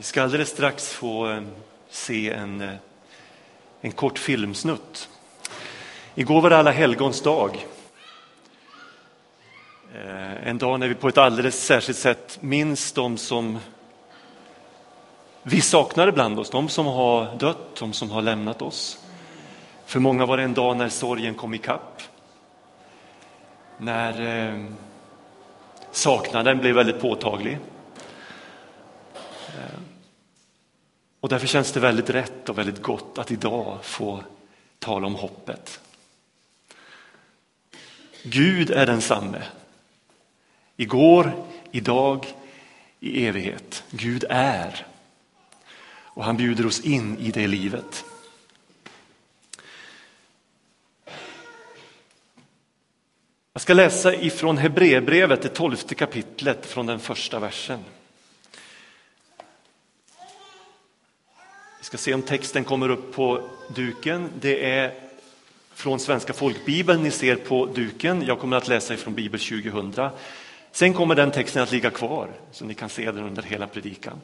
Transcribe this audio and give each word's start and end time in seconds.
Vi 0.00 0.04
ska 0.04 0.22
alldeles 0.22 0.48
strax 0.48 0.92
få 0.92 1.30
eh, 1.30 1.42
se 1.90 2.30
en, 2.30 2.60
eh, 2.60 2.74
en 3.80 3.92
kort 3.92 4.18
filmsnutt. 4.18 5.08
Igår 6.14 6.40
var 6.40 6.50
det 6.50 6.56
alla 6.56 6.70
helgons 6.70 7.22
dag. 7.22 7.66
Eh, 9.94 10.48
en 10.48 10.58
dag 10.58 10.80
när 10.80 10.88
vi 10.88 10.94
på 10.94 11.08
ett 11.08 11.18
alldeles 11.18 11.66
särskilt 11.66 11.98
sätt 11.98 12.38
minns 12.40 12.92
de 12.92 13.18
som 13.18 13.58
vi 15.42 15.60
saknar 15.60 16.10
bland 16.10 16.38
oss, 16.38 16.50
de 16.50 16.68
som 16.68 16.86
har 16.86 17.36
dött, 17.36 17.76
de 17.78 17.92
som 17.92 18.10
har 18.10 18.22
lämnat 18.22 18.62
oss. 18.62 18.98
För 19.86 20.00
många 20.00 20.26
var 20.26 20.36
det 20.36 20.42
en 20.42 20.54
dag 20.54 20.76
när 20.76 20.88
sorgen 20.88 21.34
kom 21.34 21.54
ikapp. 21.54 22.02
När 23.78 24.46
eh, 24.48 24.64
saknaden 25.90 26.58
blev 26.58 26.74
väldigt 26.74 27.00
påtaglig. 27.00 27.58
Och 31.20 31.28
därför 31.28 31.46
känns 31.46 31.72
det 31.72 31.80
väldigt 31.80 32.10
rätt 32.10 32.48
och 32.48 32.58
väldigt 32.58 32.82
gott 32.82 33.18
att 33.18 33.30
idag 33.30 33.78
få 33.82 34.24
tala 34.78 35.06
om 35.06 35.14
hoppet. 35.14 35.80
Gud 38.22 38.70
är 38.70 38.86
densamme. 38.86 39.42
Igår, 40.76 41.44
idag, 41.70 42.26
i 43.00 43.26
evighet. 43.26 43.84
Gud 43.90 44.24
är. 44.28 44.86
Och 46.20 46.24
han 46.24 46.36
bjuder 46.36 46.66
oss 46.66 46.80
in 46.80 47.18
i 47.18 47.30
det 47.30 47.46
livet. 47.46 48.04
Jag 53.52 53.62
ska 53.62 53.74
läsa 53.74 54.14
ifrån 54.14 54.58
Hebreerbrevet, 54.58 55.42
det 55.42 55.48
tolfte 55.48 55.94
kapitlet, 55.94 56.66
från 56.66 56.86
den 56.86 56.98
första 56.98 57.38
versen. 57.38 57.84
Ska 61.90 61.98
se 61.98 62.14
om 62.14 62.22
texten 62.22 62.64
kommer 62.64 62.88
upp 62.88 63.12
på 63.12 63.48
duken. 63.74 64.30
Det 64.40 64.70
är 64.70 64.94
från 65.74 66.00
Svenska 66.00 66.32
folkbibeln 66.32 67.02
ni 67.02 67.10
ser 67.10 67.36
på 67.36 67.66
duken. 67.66 68.22
Jag 68.26 68.38
kommer 68.38 68.56
att 68.56 68.68
läsa 68.68 68.94
ifrån 68.94 69.14
Bibel 69.14 69.40
2000. 69.40 70.10
Sen 70.72 70.94
kommer 70.94 71.14
den 71.14 71.30
texten 71.30 71.62
att 71.62 71.72
ligga 71.72 71.90
kvar, 71.90 72.28
så 72.52 72.64
ni 72.64 72.74
kan 72.74 72.88
se 72.88 73.12
den 73.12 73.24
under 73.24 73.42
hela 73.42 73.66
predikan. 73.66 74.20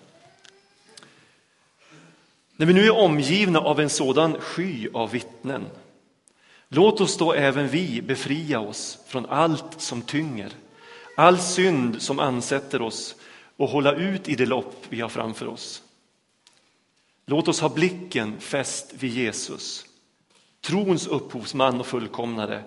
När 2.56 2.66
vi 2.66 2.72
nu 2.72 2.86
är 2.86 2.96
omgivna 2.96 3.58
av 3.60 3.80
en 3.80 3.90
sådan 3.90 4.40
sky 4.40 4.88
av 4.94 5.10
vittnen, 5.10 5.64
låt 6.68 7.00
oss 7.00 7.16
då 7.16 7.32
även 7.32 7.68
vi 7.68 8.02
befria 8.02 8.60
oss 8.60 8.98
från 9.06 9.26
allt 9.26 9.80
som 9.80 10.02
tynger, 10.02 10.52
all 11.16 11.38
synd 11.38 12.02
som 12.02 12.18
ansätter 12.18 12.82
oss 12.82 13.14
och 13.56 13.68
hålla 13.68 13.92
ut 13.94 14.28
i 14.28 14.34
det 14.34 14.46
lopp 14.46 14.86
vi 14.88 15.00
har 15.00 15.08
framför 15.08 15.46
oss. 15.48 15.82
Låt 17.26 17.48
oss 17.48 17.60
ha 17.60 17.68
blicken 17.68 18.40
fäst 18.40 18.94
vid 18.98 19.10
Jesus, 19.10 19.84
trons 20.60 21.06
upphovsman 21.06 21.80
och 21.80 21.86
fullkomnare. 21.86 22.62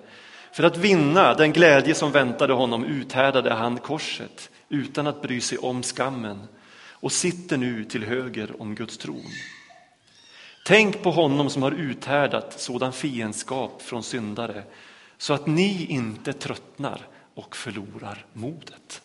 För 0.52 0.64
att 0.64 0.78
vinna 0.78 1.34
den 1.34 1.54
glädje 1.54 1.96
som 1.96 2.12
väntade 2.12 2.54
honom 2.54 2.86
uthärdade 2.86 3.54
han 3.54 3.78
korset 3.78 4.50
utan 4.70 5.08
att 5.08 5.22
bry 5.22 5.42
sig 5.42 5.58
om 5.58 5.84
skammen 5.84 6.48
och 6.90 7.12
sitter 7.12 7.58
nu 7.58 7.86
till 7.86 8.04
höger 8.04 8.62
om 8.62 8.76
Guds 8.76 8.98
tron. 8.98 9.32
Tänk 10.66 11.04
på 11.04 11.12
honom 11.12 11.50
som 11.50 11.64
har 11.64 11.72
uthärdat 11.72 12.60
sådan 12.60 12.94
fiendskap 12.94 13.82
från 13.82 14.04
syndare 14.04 14.64
så 15.18 15.34
att 15.34 15.48
ni 15.48 15.86
inte 15.86 16.34
tröttnar 16.34 17.08
och 17.34 17.56
förlorar 17.56 18.26
modet. 18.34 19.02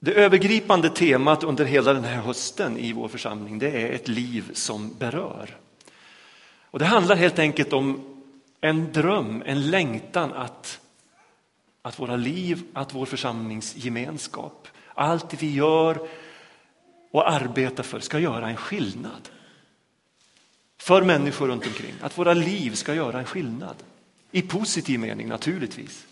Det 0.00 0.12
övergripande 0.12 0.90
temat 0.90 1.44
under 1.44 1.64
hela 1.64 1.92
den 1.92 2.04
här 2.04 2.22
hösten 2.22 2.78
i 2.78 2.92
vår 2.92 3.08
församling 3.08 3.58
det 3.58 3.70
är 3.70 3.92
ett 3.92 4.08
liv 4.08 4.50
som 4.52 4.94
berör. 4.98 5.56
Och 6.70 6.78
det 6.78 6.84
handlar 6.84 7.16
helt 7.16 7.38
enkelt 7.38 7.72
om 7.72 8.04
en 8.60 8.92
dröm, 8.92 9.42
en 9.46 9.70
längtan 9.70 10.32
att, 10.32 10.80
att 11.82 12.00
våra 12.00 12.16
liv, 12.16 12.62
att 12.72 12.94
vår 12.94 13.06
församlingsgemenskap, 13.06 14.68
allt 14.94 15.42
vi 15.42 15.54
gör 15.54 16.08
och 17.10 17.30
arbetar 17.30 17.82
för 17.82 18.00
ska 18.00 18.18
göra 18.18 18.48
en 18.48 18.56
skillnad. 18.56 19.28
För 20.78 21.02
människor 21.02 21.48
runt 21.48 21.66
omkring, 21.66 21.94
att 22.02 22.18
våra 22.18 22.34
liv 22.34 22.74
ska 22.74 22.94
göra 22.94 23.18
en 23.18 23.24
skillnad. 23.24 23.76
I 24.30 24.42
positiv 24.42 25.00
mening 25.00 25.28
naturligtvis. 25.28 26.07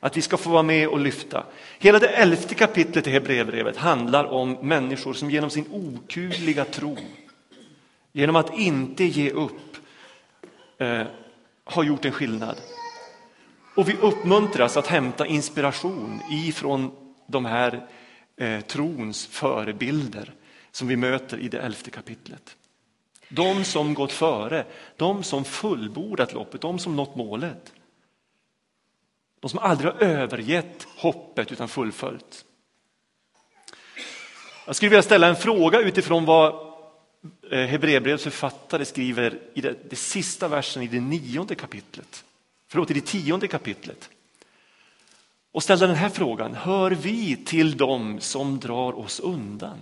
Att 0.00 0.16
vi 0.16 0.22
ska 0.22 0.36
få 0.36 0.50
vara 0.50 0.62
med 0.62 0.88
och 0.88 1.00
lyfta. 1.00 1.46
Hela 1.78 1.98
det 1.98 2.08
elfte 2.08 2.54
kapitlet 2.54 3.06
i 3.06 3.10
Hebreerbrevet 3.10 3.76
handlar 3.76 4.24
om 4.24 4.52
människor 4.52 5.12
som 5.12 5.30
genom 5.30 5.50
sin 5.50 5.66
okuvliga 5.70 6.64
tro, 6.64 6.96
genom 8.12 8.36
att 8.36 8.58
inte 8.58 9.04
ge 9.04 9.30
upp, 9.30 9.76
eh, 10.78 11.02
har 11.64 11.84
gjort 11.84 12.04
en 12.04 12.12
skillnad. 12.12 12.56
Och 13.76 13.88
vi 13.88 13.96
uppmuntras 13.96 14.76
att 14.76 14.86
hämta 14.86 15.26
inspiration 15.26 16.20
ifrån 16.30 16.90
de 17.26 17.44
här 17.44 17.86
eh, 18.36 18.60
trons 18.60 19.26
förebilder 19.26 20.32
som 20.70 20.88
vi 20.88 20.96
möter 20.96 21.38
i 21.38 21.48
det 21.48 21.58
elfte 21.58 21.90
kapitlet. 21.90 22.56
De 23.28 23.64
som 23.64 23.94
gått 23.94 24.12
före, 24.12 24.64
de 24.96 25.22
som 25.22 25.44
fullbordat 25.44 26.32
loppet, 26.32 26.60
de 26.60 26.78
som 26.78 26.96
nått 26.96 27.16
målet. 27.16 27.72
De 29.40 29.48
som 29.48 29.58
aldrig 29.58 29.92
har 29.92 30.02
övergett 30.02 30.86
hoppet 30.96 31.52
utan 31.52 31.68
fullföljt. 31.68 32.44
Jag 34.66 34.76
skulle 34.76 34.90
vilja 34.90 35.02
ställa 35.02 35.26
en 35.26 35.36
fråga 35.36 35.80
utifrån 35.80 36.24
vad 36.24 36.54
eh, 37.50 37.66
Hebreerbrevets 37.66 38.24
författare 38.24 38.84
skriver 38.84 39.38
i 39.54 39.60
det, 39.60 39.76
det 39.90 39.96
sista 39.96 40.48
versen 40.48 40.82
i 40.82 40.86
det 40.86 41.00
nionde 41.00 41.54
kapitlet. 41.54 42.24
Förlåt, 42.68 42.90
i 42.90 42.94
det 42.94 43.06
tionde 43.06 43.48
kapitlet. 43.48 44.10
Och 45.52 45.62
ställa 45.62 45.86
den 45.86 45.96
här 45.96 46.08
frågan, 46.08 46.54
hör 46.54 46.90
vi 46.90 47.36
till 47.36 47.76
dem 47.76 48.20
som 48.20 48.60
drar 48.60 48.98
oss 48.98 49.20
undan 49.20 49.78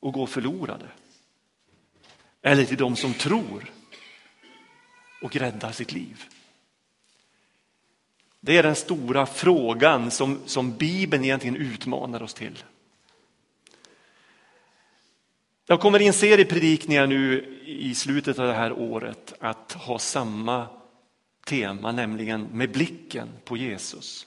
och 0.00 0.12
går 0.12 0.26
förlorade? 0.26 0.86
Eller 2.42 2.64
till 2.64 2.76
dem 2.76 2.96
som 2.96 3.14
tror 3.14 3.70
och 5.22 5.36
räddar 5.36 5.72
sitt 5.72 5.92
liv? 5.92 6.24
Det 8.44 8.56
är 8.56 8.62
den 8.62 8.76
stora 8.76 9.26
frågan 9.26 10.10
som, 10.10 10.40
som 10.46 10.76
Bibeln 10.76 11.24
egentligen 11.24 11.56
utmanar 11.56 12.22
oss 12.22 12.34
till. 12.34 12.64
Jag 15.66 15.80
kommer 15.80 16.02
i 16.02 16.06
en 16.06 16.12
serie 16.12 16.44
predikningar 16.44 17.06
nu 17.06 17.44
i 17.64 17.94
slutet 17.94 18.38
av 18.38 18.46
det 18.46 18.54
här 18.54 18.72
året 18.72 19.34
att 19.38 19.72
ha 19.72 19.98
samma 19.98 20.66
tema, 21.46 21.92
nämligen 21.92 22.48
med 22.52 22.72
blicken 22.72 23.28
på 23.44 23.56
Jesus. 23.56 24.26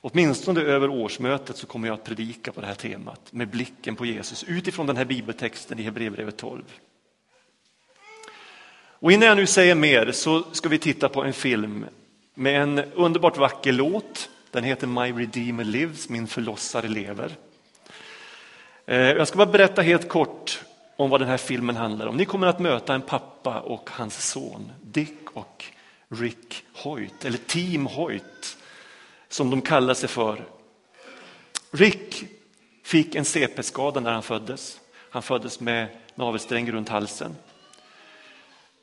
Åtminstone 0.00 0.60
över 0.60 0.90
årsmötet 0.90 1.56
så 1.56 1.66
kommer 1.66 1.88
jag 1.88 1.94
att 1.94 2.04
predika 2.04 2.52
på 2.52 2.60
det 2.60 2.66
här 2.66 2.74
temat, 2.74 3.32
med 3.32 3.48
blicken 3.48 3.96
på 3.96 4.06
Jesus, 4.06 4.44
utifrån 4.44 4.86
den 4.86 4.96
här 4.96 5.04
bibeltexten 5.04 5.78
i 5.78 5.82
Hebreerbrevet 5.82 6.36
12. 6.36 6.62
Och 9.00 9.12
innan 9.12 9.28
jag 9.28 9.36
nu 9.36 9.46
säger 9.46 9.74
mer 9.74 10.12
så 10.12 10.44
ska 10.52 10.68
vi 10.68 10.78
titta 10.78 11.08
på 11.08 11.24
en 11.24 11.32
film 11.32 11.84
med 12.38 12.62
en 12.62 12.78
underbart 12.78 13.36
vacker 13.36 13.72
låt. 13.72 14.30
Den 14.50 14.64
heter 14.64 14.86
My 14.86 15.12
Redeemer 15.12 15.64
Lives, 15.64 16.08
min 16.08 16.26
förlossare 16.26 16.88
lever. 16.88 17.36
Eh, 18.86 18.98
jag 18.98 19.28
ska 19.28 19.36
bara 19.36 19.46
berätta 19.46 19.82
helt 19.82 20.08
kort 20.08 20.64
om 20.96 21.10
vad 21.10 21.20
den 21.20 21.28
här 21.28 21.36
filmen 21.36 21.76
handlar 21.76 22.06
om. 22.06 22.16
Ni 22.16 22.24
kommer 22.24 22.46
att 22.46 22.58
möta 22.58 22.94
en 22.94 23.02
pappa 23.02 23.60
och 23.60 23.90
hans 23.92 24.30
son 24.30 24.72
Dick 24.82 25.30
och 25.32 25.64
Rick 26.08 26.64
Hoyt, 26.72 27.24
eller 27.24 27.38
Team 27.38 27.86
Hoyt 27.86 28.56
som 29.28 29.50
de 29.50 29.60
kallar 29.60 29.94
sig 29.94 30.08
för. 30.08 30.44
Rick 31.70 32.24
fick 32.84 33.14
en 33.14 33.24
CP-skada 33.24 34.00
när 34.00 34.12
han 34.12 34.22
föddes. 34.22 34.80
Han 35.10 35.22
föddes 35.22 35.60
med 35.60 35.88
navelsträng 36.14 36.72
runt 36.72 36.88
halsen. 36.88 37.36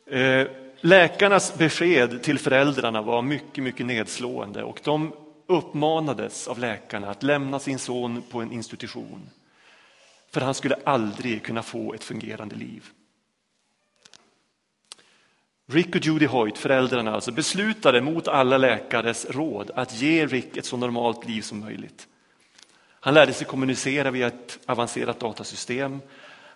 Eh, 0.06 0.48
Läkarnas 0.86 1.58
besked 1.58 2.24
till 2.24 2.40
föräldrarna 2.40 3.02
var 3.02 3.22
mycket, 3.22 3.64
mycket 3.64 3.86
nedslående 3.86 4.64
och 4.64 4.80
de 4.84 5.14
uppmanades 5.48 6.48
av 6.48 6.60
läkarna 6.60 7.10
att 7.10 7.24
lämna 7.24 7.60
sin 7.60 7.80
son 7.80 8.24
på 8.32 8.42
en 8.42 8.52
institution. 8.52 9.30
För 10.34 10.42
han 10.42 10.54
skulle 10.54 10.76
aldrig 10.84 11.44
kunna 11.44 11.64
få 11.64 11.94
ett 11.94 12.04
fungerande 12.04 12.56
liv. 12.56 12.84
Rick 15.68 15.96
och 15.96 16.06
Judy 16.06 16.26
Hoyt, 16.26 16.58
föräldrarna 16.58 17.14
alltså, 17.14 17.32
beslutade 17.32 18.02
mot 18.02 18.28
alla 18.28 18.58
läkares 18.58 19.26
råd 19.30 19.72
att 19.76 20.02
ge 20.02 20.26
Rick 20.26 20.58
ett 20.58 20.66
så 20.66 20.78
normalt 20.78 21.28
liv 21.28 21.42
som 21.42 21.60
möjligt. 21.60 22.08
Han 23.00 23.14
lärde 23.14 23.34
sig 23.34 23.48
kommunicera 23.48 24.12
via 24.12 24.28
ett 24.28 24.60
avancerat 24.66 25.20
datasystem. 25.20 26.02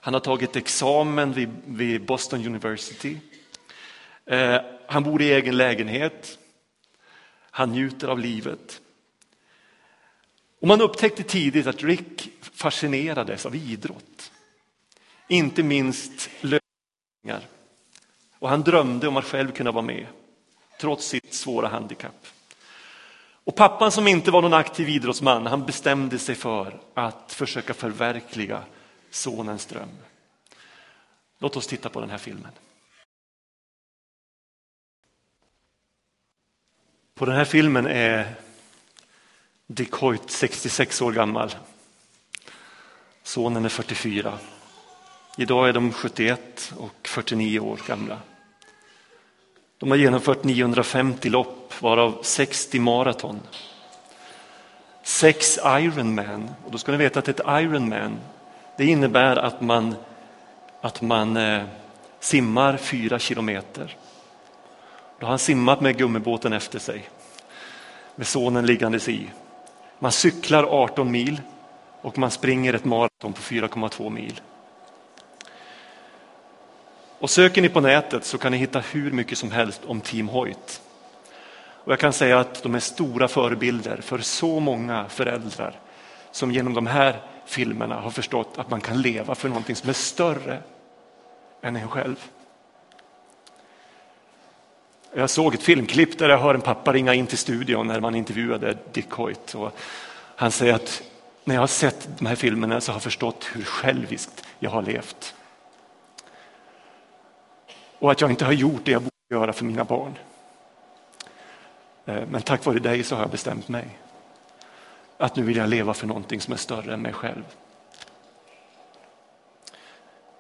Han 0.02 0.14
har 0.14 0.22
tagit 0.22 0.56
examen 0.56 1.34
vid, 1.34 1.50
vid 1.66 2.06
Boston 2.06 2.46
University. 2.46 3.18
Eh, 4.30 4.62
han 4.88 5.04
bor 5.04 5.22
i 5.22 5.34
egen 5.34 5.58
lägenhet. 5.58 6.40
Han 7.52 7.72
njuter 7.72 8.08
av 8.08 8.20
livet. 8.20 8.82
Och 10.60 10.68
man 10.68 10.82
upptäckte 10.82 11.24
tidigt 11.24 11.68
att 11.68 11.84
Rick 11.84 12.30
fascinerades 12.42 13.46
av 13.46 13.56
idrott. 13.56 14.32
Inte 15.28 15.64
minst 15.64 16.30
löpningar. 16.42 17.48
Och 18.40 18.50
han 18.50 18.62
drömde 18.62 19.08
om 19.08 19.18
att 19.18 19.26
själv 19.26 19.52
kunna 19.52 19.72
vara 19.72 19.86
med, 19.86 20.06
trots 20.80 21.08
sitt 21.08 21.34
svåra 21.34 21.68
handikapp. 21.68 22.26
Och 23.44 23.56
pappan 23.56 23.92
som 23.92 24.08
inte 24.08 24.32
var 24.32 24.42
någon 24.42 24.54
aktiv 24.54 24.90
idrottsman, 24.90 25.46
han 25.46 25.66
bestämde 25.66 26.20
sig 26.20 26.36
för 26.36 26.80
att 26.94 27.34
försöka 27.34 27.74
förverkliga 27.74 28.64
sonens 29.10 29.66
dröm. 29.66 29.90
Låt 31.40 31.58
oss 31.58 31.68
titta 31.68 31.90
på 31.90 32.02
den 32.02 32.10
här 32.10 32.18
filmen. 32.18 32.52
På 37.20 37.26
den 37.26 37.36
här 37.36 37.46
filmen 37.46 37.88
är 37.88 38.36
Dick 39.68 39.92
Hoyt 39.92 40.32
66 40.32 41.02
år 41.02 41.12
gammal. 41.12 41.56
Sonen 43.24 43.66
är 43.66 43.70
44. 43.70 44.34
Idag 45.38 45.70
är 45.70 45.74
de 45.74 45.92
71 45.94 46.74
och 46.78 47.08
49 47.08 47.60
år 47.60 47.80
gamla. 47.88 48.18
De 49.78 49.92
har 49.92 49.98
genomfört 49.98 50.44
950 50.44 51.30
lopp, 51.30 51.82
varav 51.82 52.20
60 52.22 52.80
maraton. 52.80 53.40
Sex 55.04 55.60
Ironman, 55.66 56.50
och 56.66 56.72
då 56.72 56.78
ska 56.78 56.92
ni 56.92 56.98
veta 56.98 57.20
att 57.20 57.28
ett 57.28 57.42
Ironman 57.48 58.20
det 58.78 58.86
innebär 58.86 59.36
att 59.36 59.62
man, 59.62 59.96
att 60.82 61.02
man 61.02 61.38
eh, 61.38 61.64
simmar 62.20 62.78
fyra 62.78 63.20
kilometer. 63.20 63.96
Då 65.20 65.26
har 65.26 65.30
han 65.30 65.40
simmat 65.40 65.82
med 65.82 65.98
gummibåten 65.98 66.54
efter 66.54 66.80
sig, 66.80 67.10
med 68.16 68.28
sonen 68.28 68.66
liggandes 68.66 69.10
i. 69.10 69.30
Man 70.00 70.12
cyklar 70.12 70.64
18 70.64 71.12
mil 71.12 71.42
och 72.02 72.18
man 72.18 72.32
springer 72.32 72.74
ett 72.74 72.86
maraton 72.86 73.34
på 73.34 73.42
4,2 73.42 74.10
mil. 74.10 74.42
Och 77.20 77.30
söker 77.30 77.62
ni 77.62 77.70
på 77.70 77.82
nätet 77.82 78.26
så 78.26 78.38
kan 78.38 78.52
ni 78.52 78.58
hitta 78.58 78.80
hur 78.80 79.12
mycket 79.12 79.38
som 79.38 79.52
helst 79.52 79.82
om 79.86 80.02
Team 80.02 80.30
Hoyt. 80.30 80.82
Och 81.84 81.92
jag 81.92 82.00
kan 82.00 82.14
säga 82.14 82.40
att 82.40 82.64
de 82.64 82.76
är 82.76 82.80
stora 82.80 83.28
förebilder 83.28 84.02
för 84.02 84.20
så 84.20 84.60
många 84.60 85.10
föräldrar 85.10 85.80
som 86.32 86.52
genom 86.52 86.74
de 86.74 86.88
här 86.88 87.22
filmerna 87.46 87.96
har 87.96 88.12
förstått 88.12 88.54
att 88.58 88.70
man 88.70 88.82
kan 88.82 89.02
leva 89.02 89.36
för 89.36 89.50
någonting 89.50 89.76
som 89.76 89.90
är 89.90 89.94
större 89.94 90.62
än 91.62 91.76
en 91.76 91.90
själv. 91.90 92.30
Jag 95.14 95.30
såg 95.30 95.54
ett 95.54 95.64
filmklipp 95.64 96.18
där 96.18 96.30
jag 96.30 96.38
hör 96.38 96.54
en 96.56 96.62
pappa 96.62 96.94
ringa 96.94 97.14
in 97.14 97.28
till 97.28 97.38
studion 97.38 97.88
när 97.88 98.00
man 98.00 98.16
intervjuade 98.16 98.78
Dick 98.92 99.12
Hoyt. 99.12 99.56
Och 99.56 99.78
han 100.36 100.52
säger 100.52 100.74
att 100.74 101.04
när 101.44 101.56
jag 101.56 101.62
har 101.62 101.68
sett 101.68 102.10
de 102.18 102.26
här 102.26 102.36
filmerna 102.36 102.82
så 102.82 102.92
har 102.92 102.96
jag 102.96 103.04
förstått 103.04 103.50
hur 103.54 103.64
själviskt 103.64 104.46
jag 104.60 104.70
har 104.70 104.82
levt. 104.82 105.36
Och 108.00 108.12
att 108.12 108.22
jag 108.22 108.30
inte 108.30 108.46
har 108.46 108.52
gjort 108.52 108.86
det 108.86 108.92
jag 108.92 109.02
borde 109.02 109.42
göra 109.42 109.54
för 109.54 109.66
mina 109.66 109.84
barn. 109.84 110.18
Eh, 112.06 112.24
men 112.32 112.42
tack 112.42 112.66
vare 112.66 112.80
dig 112.80 113.04
så 113.04 113.16
har 113.16 113.22
jag 113.22 113.32
bestämt 113.32 113.68
mig. 113.68 114.00
Att 115.18 115.36
nu 115.36 115.44
vill 115.44 115.58
jag 115.58 115.70
leva 115.70 115.94
för 115.94 116.08
någonting 116.08 116.42
som 116.42 116.54
är 116.54 116.58
större 116.58 116.94
än 116.94 117.02
mig 117.02 117.14
själv. 117.14 117.44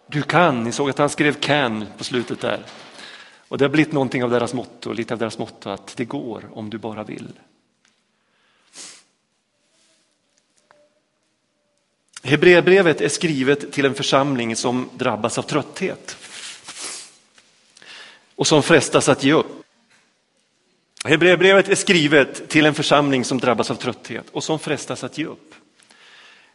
Du 0.07 0.21
kan, 0.21 0.63
ni 0.63 0.71
såg 0.71 0.89
att 0.89 0.97
han 0.97 1.09
skrev 1.09 1.33
can 1.33 1.85
på 1.97 2.03
slutet 2.03 2.41
där. 2.41 2.59
Och 3.49 3.57
det 3.57 3.65
har 3.65 3.69
blivit 3.69 3.93
någonting 3.93 4.23
av 4.23 4.29
deras 4.29 4.53
motto, 4.53 4.93
lite 4.93 5.13
av 5.13 5.19
deras 5.19 5.37
motto 5.37 5.69
att 5.69 5.97
det 5.97 6.05
går 6.05 6.49
om 6.53 6.69
du 6.69 6.77
bara 6.77 7.03
vill. 7.03 7.33
Hebreerbrevet 12.23 13.01
är 13.01 13.09
skrivet 13.09 13.71
till 13.71 13.85
en 13.85 13.95
församling 13.95 14.55
som 14.55 14.89
drabbas 14.93 15.37
av 15.37 15.41
trötthet 15.41 16.17
och 18.35 18.47
som 18.47 18.63
frestas 18.63 19.09
att 19.09 19.23
ge 19.23 19.33
upp. 19.33 19.63
Hebreerbrevet 21.05 21.69
är 21.69 21.75
skrivet 21.75 22.49
till 22.49 22.65
en 22.65 22.73
församling 22.73 23.25
som 23.25 23.37
drabbas 23.37 23.71
av 23.71 23.75
trötthet 23.75 24.25
och 24.31 24.43
som 24.43 24.59
frestas 24.59 25.03
att 25.03 25.17
ge 25.17 25.25
upp. 25.25 25.55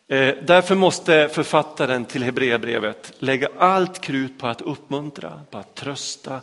Eh, 0.08 0.34
därför 0.42 0.74
måste 0.74 1.28
författaren 1.32 2.04
till 2.04 2.22
Hebreerbrevet 2.22 3.12
lägga 3.18 3.48
allt 3.58 4.00
krut 4.00 4.38
på 4.38 4.46
att 4.46 4.60
uppmuntra, 4.60 5.40
på 5.50 5.58
att 5.58 5.74
trösta 5.74 6.40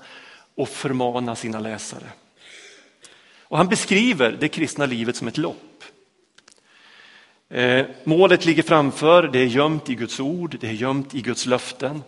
och 0.55 0.69
förmana 0.69 1.35
sina 1.35 1.59
läsare. 1.59 2.09
Och 3.39 3.57
han 3.57 3.67
beskriver 3.67 4.31
det 4.31 4.47
kristna 4.47 4.85
livet 4.85 5.15
som 5.15 5.27
ett 5.27 5.37
lopp. 5.37 5.83
Eh, 7.49 7.85
målet 8.03 8.45
ligger 8.45 8.63
framför, 8.63 9.23
det 9.23 9.39
är 9.39 9.45
gömt 9.45 9.89
i 9.89 9.95
Guds 9.95 10.19
ord, 10.19 10.57
det 10.59 10.67
är 10.67 10.73
gömt 10.73 11.15
i 11.15 11.21
Guds 11.21 11.45
löften. 11.45 12.03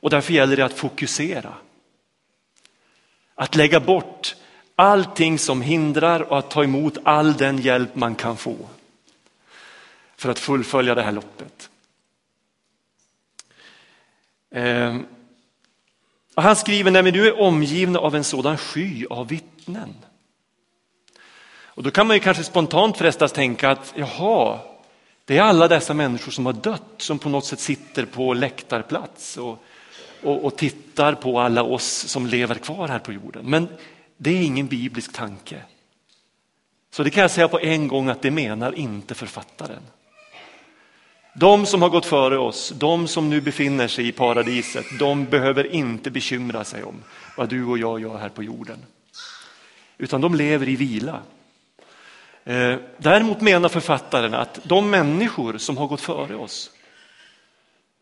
Och 0.00 0.10
därför 0.10 0.32
gäller 0.32 0.56
det 0.56 0.64
att 0.64 0.78
fokusera. 0.78 1.54
Att 3.34 3.54
lägga 3.54 3.80
bort 3.80 4.36
allting 4.74 5.38
som 5.38 5.62
hindrar 5.62 6.20
och 6.20 6.38
att 6.38 6.50
ta 6.50 6.64
emot 6.64 6.98
all 7.02 7.36
den 7.36 7.58
hjälp 7.58 7.94
man 7.94 8.14
kan 8.14 8.36
få 8.36 8.56
för 10.16 10.30
att 10.30 10.38
fullfölja 10.38 10.94
det 10.94 11.02
här 11.02 11.12
loppet. 11.12 11.70
Eh, 14.50 14.96
och 16.36 16.42
han 16.42 16.56
skriver, 16.56 16.90
när 16.90 17.02
vi 17.02 17.12
nu 17.12 17.26
är 17.26 17.40
omgivna 17.40 17.98
av 17.98 18.16
en 18.16 18.24
sådan 18.24 18.58
sky 18.58 19.06
av 19.10 19.28
vittnen. 19.28 19.94
Och 21.64 21.82
då 21.82 21.90
kan 21.90 22.06
man 22.06 22.16
ju 22.16 22.20
kanske 22.20 22.44
spontant 22.44 22.96
frestas 22.96 23.32
tänka 23.32 23.70
att 23.70 23.94
jaha, 23.96 24.58
det 25.24 25.38
är 25.38 25.42
alla 25.42 25.68
dessa 25.68 25.94
människor 25.94 26.32
som 26.32 26.46
har 26.46 26.52
dött 26.52 26.94
som 26.96 27.18
på 27.18 27.28
något 27.28 27.44
sätt 27.44 27.60
sitter 27.60 28.04
på 28.04 28.34
läktarplats 28.34 29.36
och, 29.36 29.64
och, 30.22 30.44
och 30.44 30.56
tittar 30.56 31.14
på 31.14 31.40
alla 31.40 31.62
oss 31.62 31.86
som 31.86 32.26
lever 32.26 32.54
kvar 32.54 32.88
här 32.88 32.98
på 32.98 33.12
jorden. 33.12 33.50
Men 33.50 33.68
det 34.16 34.30
är 34.30 34.42
ingen 34.42 34.66
biblisk 34.66 35.12
tanke. 35.12 35.62
Så 36.90 37.02
det 37.02 37.10
kan 37.10 37.22
jag 37.22 37.30
säga 37.30 37.48
på 37.48 37.60
en 37.60 37.88
gång 37.88 38.08
att 38.08 38.22
det 38.22 38.30
menar 38.30 38.78
inte 38.78 39.14
författaren. 39.14 39.82
De 41.38 41.66
som 41.66 41.82
har 41.82 41.88
gått 41.88 42.06
före 42.06 42.38
oss, 42.38 42.72
de 42.76 43.08
som 43.08 43.30
nu 43.30 43.40
befinner 43.40 43.88
sig 43.88 44.08
i 44.08 44.12
paradiset, 44.12 44.86
de 44.98 45.24
behöver 45.24 45.74
inte 45.74 46.10
bekymra 46.10 46.64
sig 46.64 46.84
om 46.84 46.94
vad 47.36 47.48
du 47.48 47.64
och 47.64 47.78
jag 47.78 48.00
gör 48.00 48.18
här 48.18 48.28
på 48.28 48.42
jorden. 48.42 48.78
Utan 49.98 50.20
de 50.20 50.34
lever 50.34 50.68
i 50.68 50.76
vila. 50.76 51.20
Eh, 52.44 52.76
däremot 52.98 53.40
menar 53.40 53.68
författaren 53.68 54.34
att 54.34 54.60
de 54.62 54.90
människor 54.90 55.58
som 55.58 55.76
har 55.76 55.86
gått 55.86 56.00
före 56.00 56.36
oss, 56.36 56.70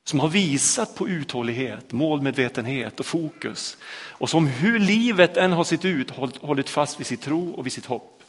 som 0.04 0.20
har 0.20 0.28
visat 0.28 0.94
på 0.94 1.08
uthållighet, 1.08 1.92
målmedvetenhet 1.92 3.00
och 3.00 3.06
fokus 3.06 3.76
och 4.08 4.30
som 4.30 4.46
hur 4.46 4.78
livet 4.78 5.36
än 5.36 5.52
har 5.52 5.64
sett 5.64 5.84
ut 5.84 6.10
hållit 6.40 6.70
fast 6.70 7.00
vid 7.00 7.06
sitt 7.06 7.22
tro 7.22 7.50
och 7.50 7.66
vid 7.66 7.72
sitt 7.72 7.86
hopp. 7.86 8.22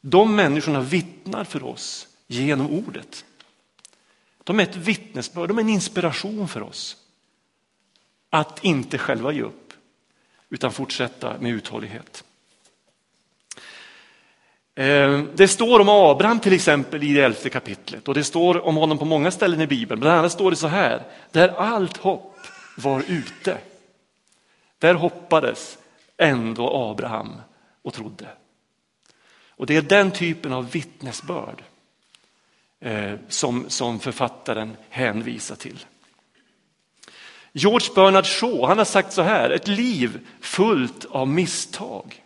De 0.00 0.36
människorna 0.36 0.80
vittnar 0.80 1.44
för 1.44 1.64
oss 1.64 2.08
genom 2.26 2.70
ordet. 2.70 3.24
De 4.44 4.60
är 4.60 4.62
ett 4.62 4.76
vittnesbörd, 4.76 5.48
de 5.48 5.58
är 5.58 5.62
en 5.62 5.68
inspiration 5.68 6.48
för 6.48 6.62
oss. 6.62 6.96
Att 8.30 8.64
inte 8.64 8.98
själva 8.98 9.32
ge 9.32 9.42
upp, 9.42 9.72
utan 10.50 10.72
fortsätta 10.72 11.38
med 11.38 11.52
uthållighet. 11.52 12.24
Eh, 14.74 15.22
det 15.34 15.48
står 15.48 15.80
om 15.80 15.88
Abraham 15.88 16.40
till 16.40 16.52
exempel 16.52 17.02
i 17.02 17.14
det 17.14 17.22
elfte 17.22 17.50
kapitlet 17.50 18.08
och 18.08 18.14
det 18.14 18.24
står 18.24 18.66
om 18.66 18.76
honom 18.76 18.98
på 18.98 19.04
många 19.04 19.30
ställen 19.30 19.60
i 19.60 19.66
Bibeln. 19.66 20.00
Bland 20.00 20.18
annat 20.18 20.32
står 20.32 20.50
det 20.50 20.56
så 20.56 20.66
här, 20.66 21.02
där 21.30 21.48
allt 21.48 21.96
hopp 21.96 22.36
var 22.76 23.02
ute. 23.08 23.58
Där 24.78 24.94
hoppades 24.94 25.78
ändå 26.16 26.90
Abraham 26.90 27.40
och 27.82 27.94
trodde. 27.94 28.28
Och 29.48 29.66
det 29.66 29.76
är 29.76 29.82
den 29.82 30.10
typen 30.10 30.52
av 30.52 30.70
vittnesbörd 30.70 31.62
Eh, 32.84 33.14
som, 33.28 33.64
som 33.68 34.00
författaren 34.00 34.76
hänvisar 34.88 35.56
till. 35.56 35.84
George 37.52 37.88
Bernard 37.94 38.26
Shaw 38.26 38.66
han 38.66 38.78
har 38.78 38.84
sagt 38.84 39.12
så 39.12 39.22
här, 39.22 39.50
ett 39.50 39.68
liv 39.68 40.26
fullt 40.40 41.04
av 41.04 41.28
misstag 41.28 42.22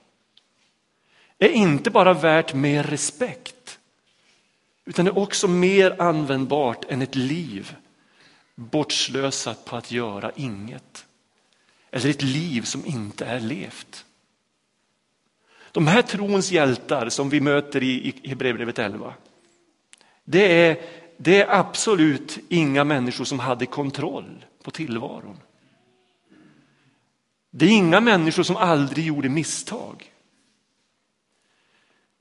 är 1.39 1.49
inte 1.49 1.91
bara 1.91 2.15
värt 2.15 2.55
mer 2.55 2.83
respekt 2.83 3.79
utan 4.85 5.07
är 5.07 5.19
också 5.19 5.49
mer 5.49 6.03
användbart 6.03 6.85
än 6.89 7.03
ett 7.03 7.15
liv 7.15 7.77
bortslösat 8.55 9.65
på 9.65 9.77
att 9.77 9.91
göra 9.91 10.33
inget. 10.37 11.07
Eller 11.91 12.11
ett 12.11 12.23
liv 12.23 12.63
som 12.63 12.87
inte 12.87 13.27
är 13.27 13.41
levt. 13.41 14.05
De 15.73 15.87
här 15.87 16.03
trons 16.03 16.51
hjältar 16.51 17.09
som 17.09 17.29
vi 17.29 17.41
möter 17.41 17.83
i 17.83 18.15
Hebreerbrevet 18.25 18.79
11, 18.79 19.15
det 20.31 20.67
är, 20.67 20.81
det 21.17 21.43
är 21.43 21.59
absolut 21.61 22.39
inga 22.49 22.85
människor 22.85 23.25
som 23.25 23.39
hade 23.39 23.67
kontroll 23.67 24.45
på 24.63 24.71
tillvaron. 24.71 25.37
Det 27.51 27.65
är 27.65 27.71
inga 27.71 28.01
människor 28.01 28.43
som 28.43 28.57
aldrig 28.57 29.07
gjorde 29.07 29.29
misstag. 29.29 30.13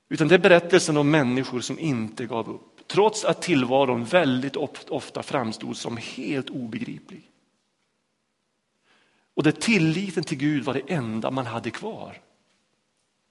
Utan 0.08 0.28
det 0.28 0.34
är 0.34 0.38
berättelsen 0.38 0.96
om 0.96 1.10
människor 1.10 1.60
som 1.60 1.78
inte 1.78 2.26
gav 2.26 2.50
upp, 2.50 2.80
trots 2.86 3.24
att 3.24 3.42
tillvaron 3.42 4.04
väldigt 4.04 4.56
ofta 4.88 5.22
framstod 5.22 5.76
som 5.76 5.96
helt 5.96 6.50
obegriplig. 6.50 7.30
Och 9.34 9.42
där 9.42 9.52
tilliten 9.52 10.24
till 10.24 10.38
Gud 10.38 10.64
var 10.64 10.74
det 10.74 10.92
enda 10.94 11.30
man 11.30 11.46
hade 11.46 11.70
kvar 11.70 12.20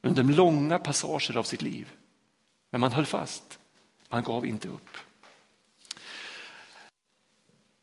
under 0.01 0.23
långa 0.23 0.79
passager 0.79 1.37
av 1.37 1.43
sitt 1.43 1.61
liv. 1.61 1.91
Men 2.69 2.81
man 2.81 2.91
höll 2.91 3.05
fast, 3.05 3.56
man 4.09 4.23
gav 4.23 4.45
inte 4.45 4.67
upp. 4.67 4.97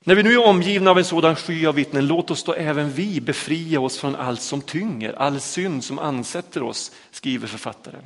När 0.06 0.14
vi 0.14 0.22
nu 0.22 0.32
är 0.32 0.46
omgivna 0.46 0.90
av 0.90 0.98
en 0.98 1.04
sådan 1.04 1.36
sky 1.36 1.66
av 1.66 1.74
vittnen, 1.74 2.06
låt 2.06 2.30
oss 2.30 2.44
då 2.44 2.54
även 2.54 2.90
vi 2.90 3.20
befria 3.20 3.80
oss 3.80 3.98
från 3.98 4.16
allt 4.16 4.40
som 4.40 4.60
tynger, 4.60 5.12
all 5.12 5.40
synd 5.40 5.84
som 5.84 5.98
ansätter 5.98 6.62
oss, 6.62 6.92
skriver 7.10 7.46
författaren. 7.46 8.04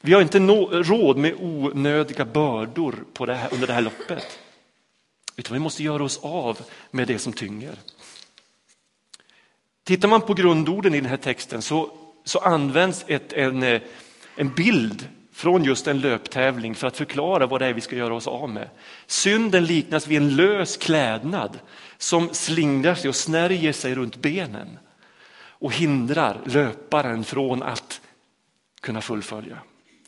Vi 0.00 0.12
har 0.12 0.22
inte 0.22 0.38
råd 0.38 1.16
med 1.16 1.34
onödiga 1.38 2.24
bördor 2.24 3.04
på 3.12 3.26
det 3.26 3.34
här, 3.34 3.54
under 3.54 3.66
det 3.66 3.72
här 3.72 3.82
loppet. 3.82 4.38
Utan 5.36 5.52
vi 5.52 5.58
måste 5.58 5.82
göra 5.82 6.04
oss 6.04 6.18
av 6.22 6.58
med 6.90 7.08
det 7.08 7.18
som 7.18 7.32
tynger. 7.32 7.74
Tittar 9.84 10.08
man 10.08 10.20
på 10.20 10.34
grundorden 10.34 10.94
i 10.94 11.00
den 11.00 11.10
här 11.10 11.16
texten 11.16 11.62
så, 11.62 11.90
så 12.24 12.38
används 12.38 13.04
ett, 13.08 13.32
en, 13.32 13.62
eh, 13.62 13.82
en 14.36 14.54
bild 14.54 15.08
från 15.38 15.64
just 15.64 15.86
en 15.86 16.00
löptävling 16.00 16.74
för 16.74 16.86
att 16.86 16.96
förklara 16.96 17.46
vad 17.46 17.60
det 17.60 17.66
är 17.66 17.72
vi 17.72 17.80
ska 17.80 17.96
göra 17.96 18.14
oss 18.14 18.26
av 18.26 18.50
med. 18.50 18.70
Synden 19.06 19.64
liknas 19.64 20.06
vid 20.06 20.16
en 20.16 20.36
lös 20.36 20.76
klädnad 20.76 21.58
som 21.98 22.34
slingrar 22.34 22.94
sig 22.94 23.08
och 23.08 23.16
snärjer 23.16 23.72
sig 23.72 23.94
runt 23.94 24.16
benen 24.16 24.78
och 25.38 25.72
hindrar 25.72 26.40
löparen 26.44 27.24
från 27.24 27.62
att 27.62 28.00
kunna 28.80 29.00
fullfölja. 29.00 29.58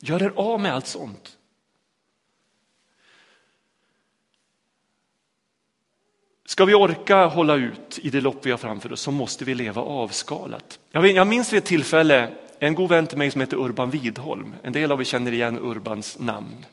Gör 0.01 0.23
er 0.23 0.33
av 0.37 0.61
med 0.61 0.75
allt 0.75 0.87
sånt. 0.87 1.37
Ska 6.47 6.65
vi 6.65 6.75
orka 6.75 7.27
hålla 7.27 7.55
ut 7.55 7.99
i 8.03 8.11
det 8.11 8.21
lopp 8.21 8.47
vi 8.47 8.51
har 8.51 8.59
framför 8.59 8.93
oss 8.93 9.01
så 9.01 9.11
måste 9.11 9.45
vi 9.45 9.55
leva 9.55 9.83
avskalat. 9.83 10.79
Jag 10.91 11.27
minns 11.27 11.53
vid 11.53 11.59
ett 11.59 11.65
tillfälle 11.65 12.33
en 12.61 12.75
god 12.75 12.91
vän 12.91 13.07
till 13.07 13.19
mig 13.19 13.31
som 13.31 13.41
heter 13.41 13.57
Urban 13.57 13.91
Widholm. 13.91 14.55
En 14.63 14.73
del 14.73 14.93
av 14.93 15.01
er 15.01 15.05
känner 15.05 15.33
igen 15.33 15.59
Urbans 15.59 16.19
namn. 16.19 16.67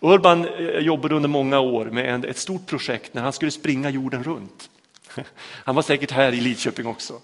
Urban 0.00 0.48
eh, 0.48 0.78
jobbade 0.78 1.14
under 1.14 1.28
många 1.28 1.60
år 1.60 1.84
med 1.84 2.24
ett 2.24 2.38
stort 2.38 2.66
projekt 2.66 3.14
när 3.14 3.22
han 3.22 3.32
skulle 3.32 3.50
springa 3.50 3.90
jorden 3.90 4.24
runt. 4.24 4.70
Han 5.64 5.74
var 5.74 5.82
säkert 5.82 6.10
här 6.10 6.32
i 6.32 6.40
Lidköping 6.40 6.86
också. 6.86 7.20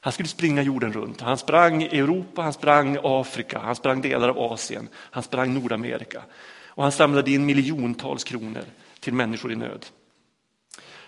Han 0.00 0.12
skulle 0.12 0.28
springa 0.28 0.62
jorden 0.62 0.92
runt. 0.92 1.20
Han 1.20 1.38
sprang 1.38 1.82
Europa, 1.82 2.42
han 2.42 2.52
sprang 2.52 2.98
Afrika, 3.02 3.58
han 3.58 3.76
sprang 3.76 4.00
delar 4.00 4.28
av 4.28 4.38
Asien, 4.38 4.88
han 4.94 5.22
sprang 5.22 5.54
Nordamerika. 5.54 6.22
Och 6.66 6.82
han 6.82 6.92
samlade 6.92 7.30
in 7.30 7.46
miljontals 7.46 8.24
kronor 8.24 8.64
till 9.00 9.14
människor 9.14 9.52
i 9.52 9.56
nöd. 9.56 9.86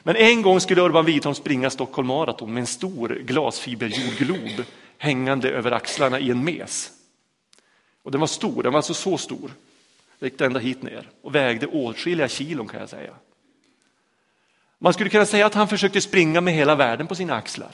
Men 0.07 0.17
en 0.17 0.43
gång 0.43 0.61
skulle 0.61 0.83
Urban 0.83 1.05
Widholm 1.05 1.35
springa 1.35 1.71
Stockholm 1.71 2.09
Marathon 2.09 2.55
med 2.55 2.61
en 2.61 2.67
stor 2.67 3.09
glasfiberjordglob 3.09 4.67
hängande 4.99 5.51
över 5.51 5.73
axlarna 5.73 6.21
i 6.21 6.31
en 6.31 6.45
mes. 6.45 6.91
Och 8.03 8.11
den 8.11 8.21
var 8.21 8.27
stor, 8.27 8.63
den 8.63 8.73
var 8.73 8.79
alltså 8.79 8.95
så 8.95 9.19
stor. 9.19 9.51
Den 10.19 10.31
gick 10.31 10.41
ända 10.41 10.61
hit 10.61 10.83
ner 10.83 11.11
och 11.23 11.35
vägde 11.35 11.67
åtskilliga 11.67 12.29
kilon 12.29 12.69
kan 12.69 12.81
jag 12.81 12.89
säga. 12.89 13.15
Man 14.79 14.93
skulle 14.93 15.11
kunna 15.11 15.27
säga 15.27 15.47
att 15.47 15.55
han 15.55 15.69
försökte 15.69 16.01
springa 16.01 16.41
med 16.41 16.55
hela 16.55 16.75
världen 16.75 17.07
på 17.07 17.15
sina 17.15 17.35
axlar. 17.35 17.73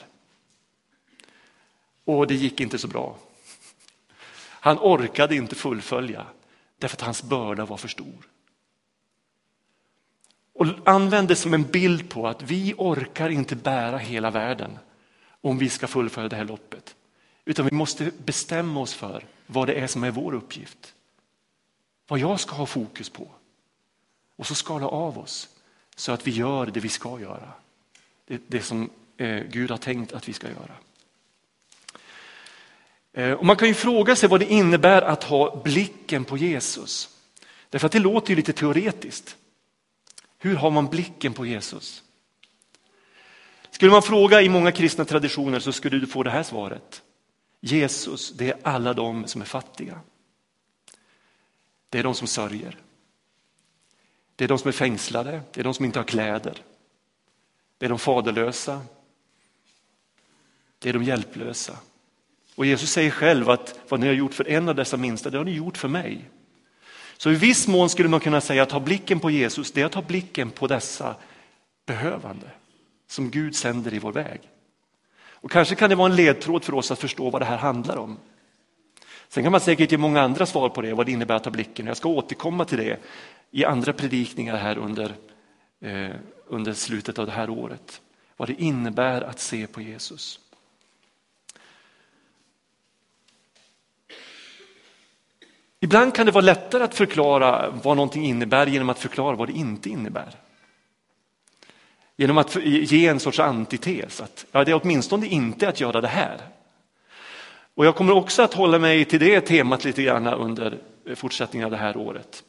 Och 2.05 2.27
det 2.27 2.35
gick 2.35 2.59
inte 2.59 2.77
så 2.77 2.87
bra. 2.87 3.17
Han 4.43 4.77
orkade 4.77 5.35
inte 5.35 5.55
fullfölja 5.55 6.25
därför 6.77 6.95
att 6.97 7.01
hans 7.01 7.23
börda 7.23 7.65
var 7.65 7.77
för 7.77 7.87
stor. 7.87 8.30
Och 10.53 10.65
det 11.27 11.35
som 11.35 11.53
en 11.53 11.63
bild 11.63 12.09
på 12.09 12.27
att 12.27 12.41
vi 12.41 12.73
orkar 12.77 13.29
inte 13.29 13.55
bära 13.55 13.97
hela 13.97 14.31
världen 14.31 14.79
om 15.41 15.57
vi 15.57 15.69
ska 15.69 15.87
fullfölja 15.87 16.29
det 16.29 16.35
här 16.35 16.45
loppet. 16.45 16.95
Utan 17.45 17.65
vi 17.65 17.71
måste 17.71 18.11
bestämma 18.17 18.79
oss 18.79 18.93
för 18.93 19.25
vad 19.47 19.67
det 19.67 19.73
är 19.73 19.87
som 19.87 20.03
är 20.03 20.11
vår 20.11 20.33
uppgift. 20.33 20.93
Vad 22.07 22.19
jag 22.19 22.39
ska 22.39 22.55
ha 22.55 22.65
fokus 22.65 23.09
på. 23.09 23.27
Och 24.35 24.47
så 24.47 24.55
skala 24.55 24.87
av 24.87 25.17
oss 25.19 25.49
så 25.95 26.11
att 26.11 26.27
vi 26.27 26.31
gör 26.31 26.65
det 26.65 26.79
vi 26.79 26.89
ska 26.89 27.19
göra. 27.19 27.53
Det, 28.25 28.41
det 28.47 28.61
som 28.61 28.89
eh, 29.17 29.43
Gud 29.43 29.71
har 29.71 29.77
tänkt 29.77 30.13
att 30.13 30.29
vi 30.29 30.33
ska 30.33 30.47
göra. 30.47 30.75
Eh, 33.13 33.33
och 33.33 33.45
man 33.45 33.55
kan 33.55 33.67
ju 33.67 33.73
fråga 33.73 34.15
sig 34.15 34.29
vad 34.29 34.39
det 34.39 34.51
innebär 34.51 35.01
att 35.01 35.23
ha 35.23 35.61
blicken 35.63 36.25
på 36.25 36.37
Jesus. 36.37 37.09
Därför 37.69 37.85
att 37.85 37.91
det 37.91 37.99
låter 37.99 38.29
ju 38.29 38.35
lite 38.35 38.53
teoretiskt. 38.53 39.37
Hur 40.43 40.55
har 40.55 40.71
man 40.71 40.87
blicken 40.87 41.33
på 41.33 41.45
Jesus? 41.45 42.03
Skulle 43.71 43.91
man 43.91 44.01
fråga 44.01 44.41
i 44.41 44.49
många 44.49 44.71
kristna 44.71 45.05
traditioner 45.05 45.59
så 45.59 45.71
skulle 45.71 45.99
du 45.99 46.07
få 46.07 46.23
det 46.23 46.29
här 46.29 46.43
svaret. 46.43 47.03
Jesus, 47.59 48.31
det 48.31 48.49
är 48.49 48.57
alla 48.63 48.93
de 48.93 49.27
som 49.27 49.41
är 49.41 49.45
fattiga. 49.45 49.99
Det 51.89 51.99
är 51.99 52.03
de 52.03 52.15
som 52.15 52.27
sörjer. 52.27 52.77
Det 54.35 54.43
är 54.43 54.47
de 54.47 54.57
som 54.57 54.67
är 54.67 54.71
fängslade, 54.71 55.41
det 55.51 55.59
är 55.59 55.63
de 55.63 55.73
som 55.73 55.85
inte 55.85 55.99
har 55.99 56.03
kläder. 56.03 56.57
Det 57.77 57.85
är 57.85 57.89
de 57.89 57.99
faderlösa. 57.99 58.81
Det 60.79 60.89
är 60.89 60.93
de 60.93 61.03
hjälplösa. 61.03 61.77
Och 62.55 62.65
Jesus 62.65 62.91
säger 62.91 63.11
själv 63.11 63.49
att 63.49 63.79
vad 63.89 63.99
ni 63.99 64.07
har 64.07 64.13
gjort 64.13 64.33
för 64.33 64.47
en 64.47 64.69
av 64.69 64.75
dessa 64.75 64.97
minsta, 64.97 65.29
det 65.29 65.37
har 65.37 65.45
ni 65.45 65.51
gjort 65.51 65.77
för 65.77 65.87
mig. 65.87 66.29
Så 67.21 67.31
i 67.31 67.35
viss 67.35 67.67
mån 67.67 67.89
skulle 67.89 68.09
man 68.09 68.19
kunna 68.19 68.41
säga 68.41 68.63
att 68.63 68.71
ha 68.71 68.79
blicken 68.79 69.19
på 69.19 69.31
Jesus, 69.31 69.71
det 69.71 69.81
är 69.81 69.85
att 69.85 69.93
ha 69.93 70.01
blicken 70.01 70.51
på 70.51 70.67
dessa 70.67 71.15
behövande 71.85 72.47
som 73.07 73.29
Gud 73.29 73.55
sänder 73.55 73.93
i 73.93 73.99
vår 73.99 74.11
väg. 74.11 74.41
Och 75.19 75.51
kanske 75.51 75.75
kan 75.75 75.89
det 75.89 75.95
vara 75.95 76.09
en 76.09 76.15
ledtråd 76.15 76.63
för 76.63 76.73
oss 76.73 76.91
att 76.91 76.99
förstå 76.99 77.29
vad 77.29 77.41
det 77.41 77.45
här 77.45 77.57
handlar 77.57 77.97
om. 77.97 78.17
Sen 79.27 79.43
kan 79.43 79.51
man 79.51 79.61
säkert 79.61 79.91
ge 79.91 79.97
många 79.97 80.21
andra 80.21 80.45
svar 80.45 80.69
på 80.69 80.81
det, 80.81 80.93
vad 80.93 81.05
det 81.05 81.11
innebär 81.11 81.35
att 81.35 81.45
ha 81.45 81.51
blicken. 81.51 81.87
Jag 81.87 81.97
ska 81.97 82.09
återkomma 82.09 82.65
till 82.65 82.77
det 82.77 82.99
i 83.51 83.65
andra 83.65 83.93
predikningar 83.93 84.57
här 84.57 84.77
under, 84.77 85.15
eh, 85.81 86.15
under 86.47 86.73
slutet 86.73 87.19
av 87.19 87.25
det 87.25 87.31
här 87.31 87.49
året. 87.49 88.01
Vad 88.37 88.49
det 88.49 88.61
innebär 88.61 89.21
att 89.21 89.39
se 89.39 89.67
på 89.67 89.81
Jesus. 89.81 90.39
Ibland 95.83 96.15
kan 96.15 96.25
det 96.25 96.31
vara 96.31 96.45
lättare 96.45 96.83
att 96.83 96.95
förklara 96.95 97.69
vad 97.69 97.97
någonting 97.97 98.25
innebär 98.25 98.67
genom 98.67 98.89
att 98.89 98.99
förklara 98.99 99.35
vad 99.35 99.47
det 99.47 99.53
inte 99.53 99.89
innebär. 99.89 100.35
Genom 102.17 102.37
att 102.37 102.55
ge 102.65 103.07
en 103.07 103.19
sorts 103.19 103.39
antites, 103.39 104.21
att 104.21 104.45
ja, 104.51 104.63
det 104.63 104.71
är 104.71 104.81
åtminstone 104.83 105.27
inte 105.27 105.69
att 105.69 105.79
göra 105.79 106.01
det 106.01 106.07
här. 106.07 106.41
Och 107.75 107.85
jag 107.85 107.95
kommer 107.95 108.13
också 108.13 108.41
att 108.41 108.53
hålla 108.53 108.79
mig 108.79 109.05
till 109.05 109.19
det 109.19 109.41
temat 109.41 109.83
lite 109.83 110.03
grann 110.03 110.27
under 110.27 110.79
fortsättningen 111.15 111.65
av 111.65 111.71
det 111.71 111.77
här 111.77 111.97
året. 111.97 112.43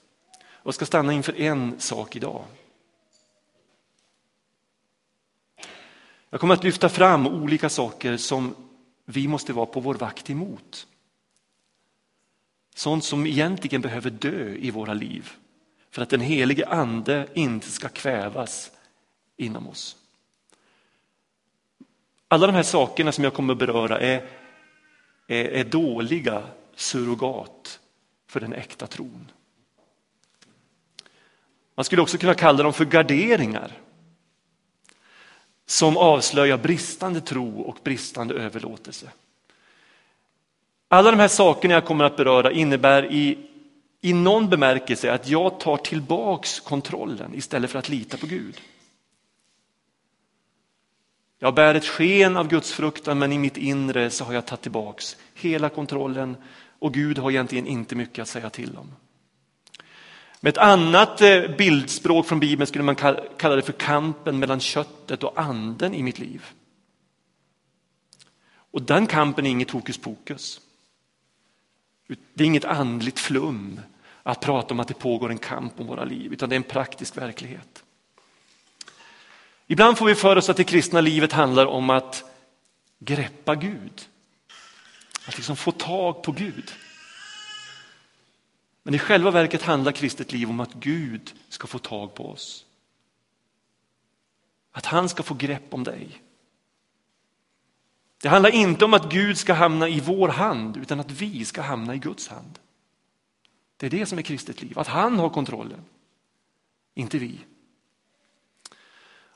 Jag 0.62 0.74
ska 0.74 0.86
stanna 0.86 1.12
inför 1.12 1.40
en 1.40 1.80
sak 1.80 2.16
idag. 2.16 2.44
Jag 6.30 6.40
kommer 6.40 6.54
att 6.54 6.64
lyfta 6.64 6.88
fram 6.88 7.26
olika 7.26 7.68
saker 7.68 8.16
som 8.16 8.54
vi 9.04 9.28
måste 9.28 9.52
vara 9.52 9.66
på 9.66 9.80
vår 9.80 9.94
vakt 9.94 10.30
emot. 10.30 10.86
Sånt 12.74 13.04
som 13.04 13.26
egentligen 13.26 13.80
behöver 13.80 14.10
dö 14.10 14.54
i 14.54 14.70
våra 14.70 14.94
liv 14.94 15.32
för 15.90 16.02
att 16.02 16.10
den 16.10 16.20
helige 16.20 16.66
ande 16.66 17.28
inte 17.34 17.70
ska 17.70 17.88
kvävas 17.88 18.70
inom 19.36 19.68
oss. 19.68 19.96
Alla 22.28 22.46
de 22.46 22.52
här 22.52 22.62
sakerna 22.62 23.12
som 23.12 23.24
jag 23.24 23.34
kommer 23.34 23.52
att 23.52 23.58
beröra 23.58 24.00
är, 24.00 24.28
är, 25.26 25.44
är 25.44 25.64
dåliga 25.64 26.42
surrogat 26.74 27.80
för 28.26 28.40
den 28.40 28.52
äkta 28.52 28.86
tron. 28.86 29.30
Man 31.74 31.84
skulle 31.84 32.02
också 32.02 32.18
kunna 32.18 32.34
kalla 32.34 32.62
dem 32.62 32.72
för 32.72 32.84
garderingar 32.84 33.72
som 35.66 35.96
avslöjar 35.96 36.58
bristande 36.58 37.20
tro 37.20 37.60
och 37.60 37.78
bristande 37.84 38.34
överlåtelse. 38.34 39.10
Alla 40.92 41.10
de 41.10 41.20
här 41.20 41.28
sakerna 41.28 41.74
jag 41.74 41.84
kommer 41.84 42.04
att 42.04 42.16
beröra 42.16 42.52
innebär 42.52 43.12
i, 43.12 43.38
i 44.00 44.12
någon 44.12 44.48
bemärkelse 44.48 45.12
att 45.12 45.28
jag 45.28 45.60
tar 45.60 45.76
tillbaks 45.76 46.60
kontrollen 46.60 47.34
istället 47.34 47.70
för 47.70 47.78
att 47.78 47.88
lita 47.88 48.16
på 48.16 48.26
Gud. 48.26 48.60
Jag 51.38 51.54
bär 51.54 51.74
ett 51.74 51.86
sken 51.86 52.36
av 52.36 52.48
Guds 52.48 52.72
fruktan 52.72 53.18
men 53.18 53.32
i 53.32 53.38
mitt 53.38 53.56
inre 53.56 54.10
så 54.10 54.24
har 54.24 54.32
jag 54.32 54.46
tagit 54.46 54.62
tillbaks 54.62 55.16
hela 55.34 55.68
kontrollen 55.68 56.36
och 56.78 56.94
Gud 56.94 57.18
har 57.18 57.30
egentligen 57.30 57.66
inte 57.66 57.94
mycket 57.94 58.22
att 58.22 58.28
säga 58.28 58.50
till 58.50 58.76
om. 58.76 58.92
Med 60.40 60.50
ett 60.50 60.58
annat 60.58 61.20
eh, 61.20 61.56
bildspråk 61.58 62.26
från 62.26 62.40
Bibeln 62.40 62.66
skulle 62.66 62.84
man 62.84 62.96
kalla 63.36 63.56
det 63.56 63.62
för 63.62 63.72
kampen 63.72 64.38
mellan 64.38 64.60
köttet 64.60 65.24
och 65.24 65.40
anden 65.40 65.94
i 65.94 66.02
mitt 66.02 66.18
liv. 66.18 66.44
Och 68.54 68.82
den 68.82 69.06
kampen 69.06 69.46
är 69.46 69.50
inget 69.50 69.70
hokus 69.70 69.98
pokus. 69.98 70.60
Det 72.34 72.44
är 72.44 72.46
inget 72.46 72.64
andligt 72.64 73.18
flum 73.18 73.80
att 74.22 74.40
prata 74.40 74.74
om 74.74 74.80
att 74.80 74.88
det 74.88 74.94
pågår 74.94 75.30
en 75.30 75.38
kamp 75.38 75.80
om 75.80 75.86
våra 75.86 76.04
liv, 76.04 76.32
utan 76.32 76.48
det 76.48 76.54
är 76.54 76.56
en 76.56 76.62
praktisk 76.62 77.16
verklighet. 77.16 77.84
Ibland 79.66 79.98
får 79.98 80.06
vi 80.06 80.14
för 80.14 80.36
oss 80.36 80.48
att 80.48 80.56
det 80.56 80.64
kristna 80.64 81.00
livet 81.00 81.32
handlar 81.32 81.66
om 81.66 81.90
att 81.90 82.24
greppa 82.98 83.54
Gud. 83.54 84.08
Att 85.26 85.36
liksom 85.36 85.56
få 85.56 85.72
tag 85.72 86.22
på 86.22 86.32
Gud. 86.32 86.72
Men 88.82 88.94
i 88.94 88.98
själva 88.98 89.30
verket 89.30 89.62
handlar 89.62 89.92
kristet 89.92 90.32
liv 90.32 90.50
om 90.50 90.60
att 90.60 90.74
Gud 90.74 91.32
ska 91.48 91.66
få 91.66 91.78
tag 91.78 92.14
på 92.14 92.30
oss. 92.30 92.66
Att 94.72 94.86
han 94.86 95.08
ska 95.08 95.22
få 95.22 95.34
grepp 95.34 95.74
om 95.74 95.84
dig. 95.84 96.21
Det 98.22 98.28
handlar 98.28 98.50
inte 98.50 98.84
om 98.84 98.94
att 98.94 99.12
Gud 99.12 99.38
ska 99.38 99.52
hamna 99.52 99.88
i 99.88 100.00
vår 100.00 100.28
hand 100.28 100.76
utan 100.76 101.00
att 101.00 101.10
vi 101.10 101.44
ska 101.44 101.62
hamna 101.62 101.94
i 101.94 101.98
Guds 101.98 102.28
hand. 102.28 102.58
Det 103.76 103.86
är 103.86 103.90
det 103.90 104.06
som 104.06 104.18
är 104.18 104.22
kristet 104.22 104.62
liv, 104.62 104.78
att 104.78 104.86
han 104.86 105.18
har 105.18 105.30
kontrollen, 105.30 105.84
inte 106.94 107.18
vi. 107.18 107.38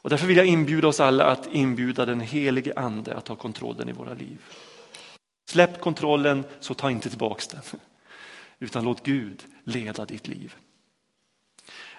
Och 0.06 0.10
därför 0.10 0.26
vill 0.26 0.36
jag 0.36 0.46
inbjuda 0.46 0.88
oss 0.88 1.00
alla 1.00 1.24
att 1.24 1.46
inbjuda 1.52 2.06
den 2.06 2.20
helige 2.20 2.72
ande 2.76 3.16
att 3.16 3.24
ta 3.24 3.36
kontrollen 3.36 3.88
i 3.88 3.92
våra 3.92 4.14
liv. 4.14 4.38
Släpp 5.44 5.80
kontrollen 5.80 6.44
så 6.60 6.74
ta 6.74 6.90
inte 6.90 7.08
tillbaks 7.08 7.48
den, 7.48 7.62
utan 8.58 8.84
låt 8.84 9.02
Gud 9.02 9.44
leda 9.64 10.04
ditt 10.04 10.28
liv. 10.28 10.54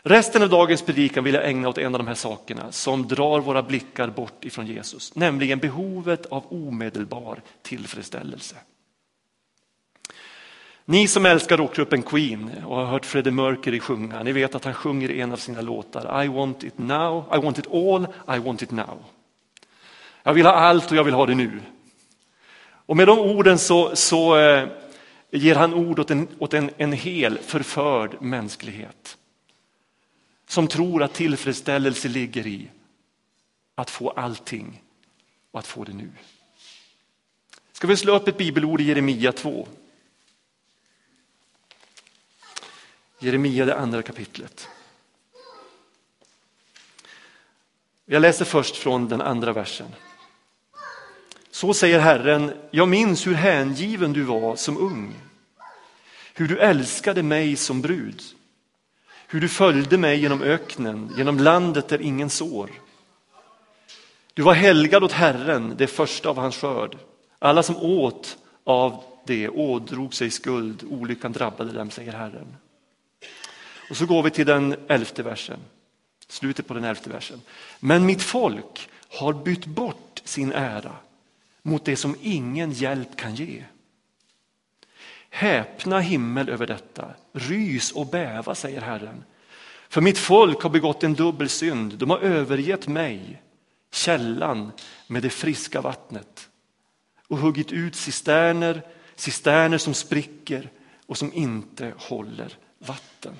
Resten 0.04 0.44
av 0.44 0.50
dagens 0.50 0.82
predikan 0.82 1.24
vill 1.24 1.34
jag 1.34 1.50
ägna 1.50 1.70
åt 1.70 1.77
en 1.77 1.96
av 1.96 2.00
de 2.00 2.08
här 2.08 2.16
sakerna 2.16 2.72
som 2.72 3.08
drar 3.08 3.39
våra 3.39 3.63
blickar 3.63 4.08
bort 4.08 4.46
ifrån 4.46 4.68
Jesus, 4.68 5.16
nämligen 5.16 5.60
behovet 5.60 6.25
av 6.25 6.44
omedelbar 6.50 7.42
tillfredsställelse. 7.62 8.56
Ni 10.86 11.08
som 11.08 11.25
älskar 11.25 11.58
rockgruppen 11.58 12.01
Queen 12.01 12.51
och 12.66 12.75
har 12.75 12.86
hört 12.86 13.06
Freddie 13.06 13.32
Mercury 13.32 13.80
sjunga, 13.80 14.24
ni 14.24 14.32
vet 14.32 14.56
att 14.56 14.66
han 14.66 14.74
sjunger 14.74 15.12
i 15.12 15.22
en 15.22 15.32
av 15.32 15.38
sina 15.38 15.62
låtar 15.62 16.24
I 16.24 16.27
want 16.27 16.63
it 16.63 16.77
now, 16.77 17.25
I 17.34 17.38
want 17.38 17.60
it 17.60 17.68
all, 17.74 18.08
I 18.36 18.39
want 18.39 18.62
it 18.62 18.72
now. 18.72 19.04
Jag 20.24 20.34
vill 20.34 20.46
ha 20.46 20.54
allt 20.54 20.92
och 20.92 20.98
jag 20.98 21.04
vill 21.04 21.13
ha 21.13 21.25
det 21.25 21.36
nu. 21.36 21.62
Och 22.86 22.98
med 22.98 23.08
de 23.08 23.20
orden 23.20 23.58
så, 23.58 23.96
så 23.96 24.38
eh, 24.38 24.68
ger 25.32 25.56
han 25.56 25.74
ord 25.74 26.00
åt, 26.00 26.12
en, 26.12 26.27
åt 26.39 26.54
en, 26.54 26.70
en 26.77 26.94
hel 26.94 27.38
förförd 27.38 28.22
mänsklighet. 28.22 29.18
Som 30.48 30.68
tror 30.68 31.04
att 31.04 31.13
tillfredsställelse 31.13 32.08
ligger 32.08 32.48
i 32.48 32.70
att 33.75 33.89
få 33.89 34.10
allting 34.10 34.84
och 35.51 35.60
att 35.60 35.68
få 35.68 35.84
det 35.84 35.94
nu. 35.94 36.10
Ska 37.72 37.88
vi 37.88 37.98
slå 37.98 38.16
upp 38.16 38.27
ett 38.27 38.38
bibelord 38.38 38.82
i 38.82 38.84
Jeremia 38.84 39.32
2? 39.32 39.68
Jeremia, 43.20 43.66
det 43.66 43.75
andra 43.75 44.01
kapitlet. 44.01 44.68
Jag 48.06 48.22
läser 48.22 48.46
först 48.46 48.77
från 48.77 49.08
den 49.08 49.22
andra 49.22 49.54
versen. 49.54 49.88
Så 51.51 51.74
säger 51.74 52.00
Herren, 52.00 52.54
jag 52.72 52.88
minns 52.88 53.27
hur 53.27 53.34
hängiven 53.34 54.13
du 54.13 54.24
var 54.24 54.56
som 54.56 54.77
ung, 54.77 55.16
hur 56.34 56.48
du 56.48 56.60
älskade 56.60 57.24
mig 57.24 57.56
som 57.56 57.82
brud, 57.82 58.22
hur 59.27 59.41
du 59.41 59.50
följde 59.50 59.98
mig 59.98 60.19
genom 60.19 60.41
öknen, 60.41 61.13
genom 61.17 61.39
landet 61.39 61.88
där 61.88 62.01
ingen 62.01 62.29
sår. 62.29 62.69
Du 64.34 64.41
var 64.41 64.53
helgad 64.53 65.03
åt 65.03 65.12
Herren, 65.12 65.74
det 65.77 65.88
första 65.88 66.29
av 66.29 66.38
hans 66.38 66.57
skörd. 66.57 66.98
Alla 67.39 67.63
som 67.63 67.77
åt 67.77 68.38
av 68.63 69.03
det 69.25 69.50
ådrog 69.50 70.13
sig 70.13 70.31
skuld, 70.31 70.84
olyckan 70.89 71.31
drabbade 71.31 71.72
dem, 71.72 71.91
säger 71.91 72.13
Herren. 72.13 72.55
Och 73.89 73.98
så 73.98 74.05
går 74.05 74.24
vi 74.24 74.29
till 74.29 74.46
den 74.46 74.75
elfte 74.88 75.24
versen, 75.24 75.60
slutet 76.27 76.67
på 76.67 76.74
den 76.74 76.84
elfte 76.84 77.10
versen. 77.10 77.41
Men 77.79 78.05
mitt 78.05 78.22
folk 78.22 78.90
har 79.20 79.33
bytt 79.33 79.66
bort 79.66 80.22
sin 80.24 80.51
ära 80.51 80.96
mot 81.61 81.85
det 81.85 81.96
som 81.96 82.16
ingen 82.22 82.72
hjälp 82.72 83.16
kan 83.16 83.35
ge. 83.35 83.63
Häpna 85.37 86.00
himmel 86.00 86.50
över 86.50 86.67
detta, 86.67 87.13
rys 87.33 87.91
och 87.91 88.07
bäva, 88.07 88.55
säger 88.55 88.81
Herren. 88.81 89.23
För 89.89 90.01
mitt 90.01 90.17
folk 90.17 90.61
har 90.61 90.69
begått 90.69 91.03
en 91.03 91.13
dubbel 91.13 91.50
synd, 91.50 91.93
de 91.93 92.09
har 92.09 92.19
övergett 92.19 92.87
mig, 92.87 93.41
källan 93.91 94.71
med 95.07 95.23
det 95.23 95.29
friska 95.29 95.81
vattnet 95.81 96.50
och 97.27 97.37
huggit 97.37 97.71
ut 97.71 97.95
cisterner, 97.95 98.81
cisterner 99.15 99.77
som 99.77 99.93
spricker 99.93 100.69
och 101.05 101.17
som 101.17 101.33
inte 101.33 101.93
håller 101.97 102.57
vatten. 102.79 103.35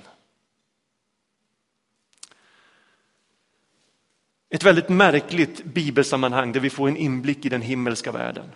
Ett 4.50 4.64
väldigt 4.64 4.88
märkligt 4.88 5.64
bibelsammanhang 5.64 6.52
där 6.52 6.60
vi 6.60 6.70
får 6.70 6.88
en 6.88 6.96
inblick 6.96 7.44
i 7.44 7.48
den 7.48 7.62
himmelska 7.62 8.12
världen. 8.12 8.50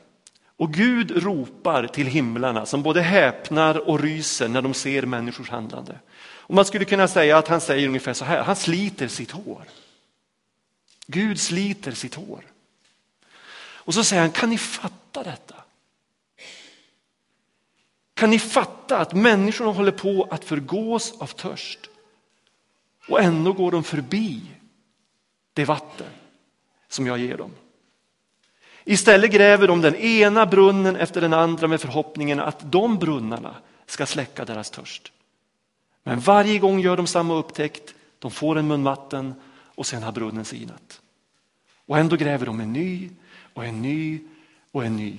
Och 0.62 0.72
Gud 0.72 1.22
ropar 1.22 1.86
till 1.86 2.06
himlarna 2.06 2.66
som 2.66 2.82
både 2.82 3.02
häpnar 3.02 3.88
och 3.88 4.00
ryser 4.00 4.48
när 4.48 4.62
de 4.62 4.74
ser 4.74 5.02
människors 5.02 5.50
handlande. 5.50 5.98
Och 6.20 6.54
man 6.54 6.64
skulle 6.64 6.84
kunna 6.84 7.08
säga 7.08 7.38
att 7.38 7.48
han 7.48 7.60
säger 7.60 7.88
ungefär 7.88 8.14
så 8.14 8.24
här, 8.24 8.42
han 8.42 8.56
sliter 8.56 9.08
sitt 9.08 9.30
hår. 9.30 9.64
Gud 11.06 11.40
sliter 11.40 11.92
sitt 11.92 12.14
hår. 12.14 12.44
Och 13.60 13.94
så 13.94 14.04
säger 14.04 14.22
han, 14.22 14.30
kan 14.30 14.50
ni 14.50 14.58
fatta 14.58 15.22
detta? 15.22 15.54
Kan 18.14 18.30
ni 18.30 18.38
fatta 18.38 18.98
att 18.98 19.14
människorna 19.14 19.70
håller 19.70 19.92
på 19.92 20.28
att 20.30 20.44
förgås 20.44 21.14
av 21.18 21.26
törst 21.26 21.90
och 23.08 23.20
ändå 23.20 23.52
går 23.52 23.70
de 23.70 23.84
förbi 23.84 24.40
det 25.52 25.64
vatten 25.64 26.10
som 26.88 27.06
jag 27.06 27.18
ger 27.18 27.36
dem. 27.36 27.50
Istället 28.84 29.30
gräver 29.30 29.68
de 29.68 29.80
den 29.80 29.96
ena 29.96 30.46
brunnen 30.46 30.96
efter 30.96 31.20
den 31.20 31.32
andra 31.32 31.66
med 31.66 31.80
förhoppningen 31.80 32.40
att 32.40 32.72
de 32.72 32.98
brunnarna 32.98 33.54
ska 33.86 34.06
släcka 34.06 34.44
deras 34.44 34.70
törst. 34.70 35.12
Men 36.02 36.20
varje 36.20 36.58
gång 36.58 36.80
gör 36.80 36.96
de 36.96 37.06
samma 37.06 37.34
upptäckt, 37.34 37.94
de 38.18 38.30
får 38.30 38.58
en 38.58 38.68
mun 38.68 38.84
vatten 38.84 39.34
och 39.74 39.86
sen 39.86 40.02
har 40.02 40.12
brunnen 40.12 40.44
sinat. 40.44 41.00
Och 41.86 41.98
ändå 41.98 42.16
gräver 42.16 42.46
de 42.46 42.60
en 42.60 42.72
ny 42.72 43.10
och 43.54 43.64
en 43.64 43.82
ny 43.82 44.20
och 44.72 44.84
en 44.84 44.96
ny. 44.96 45.18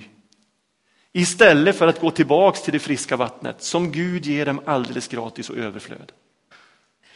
Istället 1.12 1.76
för 1.76 1.86
att 1.86 2.00
gå 2.00 2.10
tillbaks 2.10 2.62
till 2.62 2.72
det 2.72 2.78
friska 2.78 3.16
vattnet 3.16 3.62
som 3.62 3.92
Gud 3.92 4.26
ger 4.26 4.46
dem 4.46 4.60
alldeles 4.64 5.08
gratis 5.08 5.50
och 5.50 5.56
överflöd. 5.56 6.12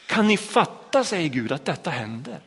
Kan 0.06 0.26
ni 0.26 0.36
fatta, 0.36 1.04
säger 1.04 1.28
Gud, 1.28 1.52
att 1.52 1.64
detta 1.64 1.90
händer? 1.90 2.40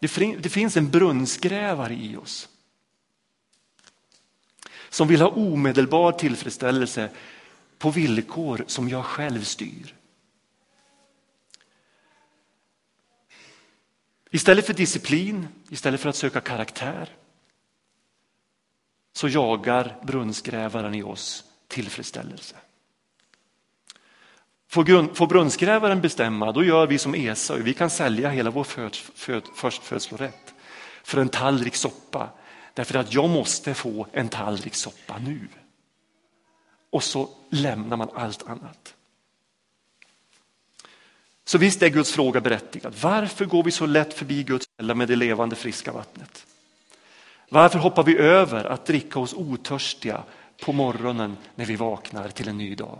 Det 0.00 0.50
finns 0.52 0.76
en 0.76 0.90
brunnsgrävare 0.90 1.94
i 1.94 2.16
oss 2.16 2.48
som 4.90 5.08
vill 5.08 5.20
ha 5.20 5.28
omedelbar 5.28 6.12
tillfredsställelse 6.12 7.10
på 7.78 7.90
villkor 7.90 8.64
som 8.66 8.88
jag 8.88 9.04
själv 9.04 9.42
styr. 9.42 9.94
Istället 14.30 14.66
för 14.66 14.74
disciplin, 14.74 15.48
istället 15.70 16.00
för 16.00 16.08
att 16.08 16.16
söka 16.16 16.40
karaktär 16.40 17.16
så 19.12 19.28
jagar 19.28 19.96
brunnsgrävaren 20.02 20.94
i 20.94 21.02
oss 21.02 21.44
tillfredsställelse. 21.68 22.56
Får, 24.70 24.84
grund, 24.84 25.16
får 25.16 25.26
brunnsgrävaren 25.26 26.00
bestämma, 26.00 26.52
då 26.52 26.64
gör 26.64 26.86
vi 26.86 26.98
som 26.98 27.14
Esau. 27.14 27.62
Vi 27.62 27.74
kan 27.74 27.90
sälja 27.90 28.30
hela 28.30 28.50
vår 28.50 28.64
för, 28.64 28.90
för, 29.14 29.42
förstfödslorätt 29.54 30.54
för 31.02 31.20
en 31.20 31.28
tallrik 31.28 31.74
soppa. 31.74 32.28
Därför 32.74 32.98
att 32.98 33.14
jag 33.14 33.30
måste 33.30 33.74
få 33.74 34.06
en 34.12 34.28
tallrik 34.28 34.74
soppa 34.74 35.18
nu. 35.18 35.48
Och 36.90 37.04
så 37.04 37.28
lämnar 37.50 37.96
man 37.96 38.08
allt 38.14 38.48
annat. 38.48 38.94
Så 41.44 41.58
visst 41.58 41.82
är 41.82 41.88
Guds 41.88 42.12
fråga 42.12 42.40
berättigad. 42.40 42.94
Varför 43.00 43.44
går 43.44 43.62
vi 43.62 43.70
så 43.70 43.86
lätt 43.86 44.14
förbi 44.14 44.42
Guds 44.42 44.66
källa 44.78 44.94
med 44.94 45.08
det 45.08 45.16
levande 45.16 45.56
friska 45.56 45.92
vattnet? 45.92 46.46
Varför 47.48 47.78
hoppar 47.78 48.02
vi 48.02 48.18
över 48.18 48.64
att 48.64 48.86
dricka 48.86 49.20
oss 49.20 49.34
otörstiga 49.34 50.22
på 50.64 50.72
morgonen 50.72 51.36
när 51.54 51.64
vi 51.64 51.76
vaknar 51.76 52.28
till 52.28 52.48
en 52.48 52.58
ny 52.58 52.74
dag? 52.74 52.98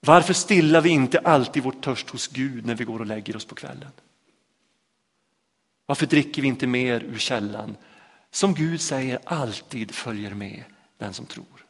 Varför 0.00 0.34
stillar 0.34 0.80
vi 0.80 0.88
inte 0.88 1.18
alltid 1.18 1.62
vår 1.62 1.72
törst 1.72 2.10
hos 2.10 2.28
Gud 2.28 2.66
när 2.66 2.74
vi 2.74 2.84
går 2.84 3.00
och 3.00 3.06
lägger 3.06 3.36
oss 3.36 3.44
på 3.44 3.54
kvällen? 3.54 3.90
Varför 5.86 6.06
dricker 6.06 6.42
vi 6.42 6.48
inte 6.48 6.66
mer 6.66 7.00
ur 7.00 7.18
källan 7.18 7.76
som 8.30 8.54
Gud 8.54 8.80
säger 8.80 9.18
alltid 9.24 9.94
följer 9.94 10.34
med 10.34 10.64
den 10.98 11.14
som 11.14 11.26
tror? 11.26 11.66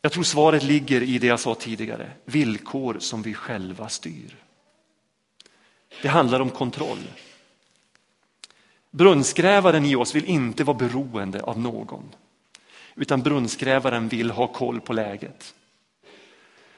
Jag 0.00 0.12
tror 0.12 0.24
svaret 0.24 0.62
ligger 0.62 1.02
i 1.02 1.18
det 1.18 1.26
jag 1.26 1.40
sa 1.40 1.54
tidigare, 1.54 2.12
villkor 2.24 2.96
som 2.98 3.22
vi 3.22 3.34
själva 3.34 3.88
styr. 3.88 4.36
Det 6.02 6.08
handlar 6.08 6.40
om 6.40 6.50
kontroll. 6.50 7.08
Brunnsgrävaren 8.90 9.84
i 9.84 9.96
oss 9.96 10.14
vill 10.14 10.24
inte 10.24 10.64
vara 10.64 10.76
beroende 10.76 11.42
av 11.42 11.60
någon. 11.60 12.14
Utan 12.94 13.22
brunnsgrävaren 13.22 14.08
vill 14.08 14.30
ha 14.30 14.46
koll 14.46 14.80
på 14.80 14.92
läget. 14.92 15.54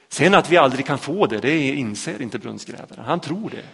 Sen 0.09 0.33
att 0.33 0.49
vi 0.49 0.57
aldrig 0.57 0.85
kan 0.85 0.97
få 0.97 1.27
det, 1.27 1.39
det 1.39 1.75
inser 1.75 2.21
inte 2.21 2.39
brunnsgrävaren. 2.39 3.05
Han 3.05 3.19
tror 3.19 3.49
det. 3.49 3.65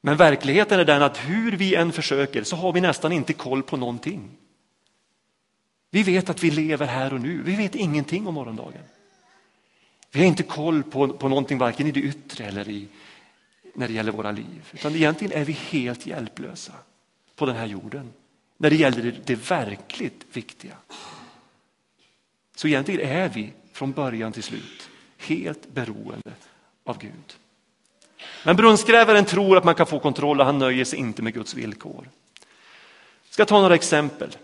Men 0.00 0.16
verkligheten 0.16 0.80
är 0.80 0.84
den 0.84 1.02
att 1.02 1.16
hur 1.16 1.52
vi 1.52 1.74
än 1.74 1.92
försöker 1.92 2.44
så 2.44 2.56
har 2.56 2.72
vi 2.72 2.80
nästan 2.80 3.12
inte 3.12 3.32
koll 3.32 3.62
på 3.62 3.76
någonting. 3.76 4.30
Vi 5.90 6.02
vet 6.02 6.30
att 6.30 6.44
vi 6.44 6.50
lever 6.50 6.86
här 6.86 7.12
och 7.12 7.20
nu. 7.20 7.42
Vi 7.42 7.56
vet 7.56 7.74
ingenting 7.74 8.26
om 8.26 8.34
morgondagen. 8.34 8.82
Vi 10.12 10.20
har 10.20 10.26
inte 10.26 10.42
koll 10.42 10.82
på, 10.82 11.08
på 11.08 11.28
någonting 11.28 11.58
varken 11.58 11.86
i 11.86 11.90
det 11.90 12.00
yttre 12.00 12.44
eller 12.44 12.68
i, 12.68 12.88
när 13.74 13.88
det 13.88 13.94
gäller 13.94 14.12
våra 14.12 14.30
liv. 14.30 14.70
Utan 14.72 14.94
egentligen 14.94 15.40
är 15.40 15.44
vi 15.44 15.52
helt 15.52 16.06
hjälplösa 16.06 16.72
på 17.36 17.46
den 17.46 17.56
här 17.56 17.66
jorden 17.66 18.12
när 18.56 18.70
det 18.70 18.76
gäller 18.76 19.02
det, 19.02 19.26
det 19.26 19.50
verkligt 19.50 20.24
viktiga. 20.32 20.74
Så 22.56 22.68
egentligen 22.68 23.00
är 23.00 23.28
vi 23.28 23.52
från 23.72 23.92
början 23.92 24.32
till 24.32 24.42
slut 24.42 24.88
helt 25.18 25.68
beroende 25.74 26.32
av 26.84 26.98
Gud. 26.98 27.36
Men 28.44 28.56
brunnsgrävaren 28.56 29.24
tror 29.24 29.56
att 29.56 29.64
man 29.64 29.74
kan 29.74 29.86
få 29.86 29.98
kontroll 29.98 30.40
och 30.40 30.46
han 30.46 30.58
nöjer 30.58 30.84
sig 30.84 30.98
inte 30.98 31.22
med 31.22 31.34
Guds 31.34 31.54
villkor. 31.54 32.08
Jag 33.26 33.34
ska 33.34 33.44
ta 33.44 33.60
några 33.60 33.74
exempel. 33.74 34.36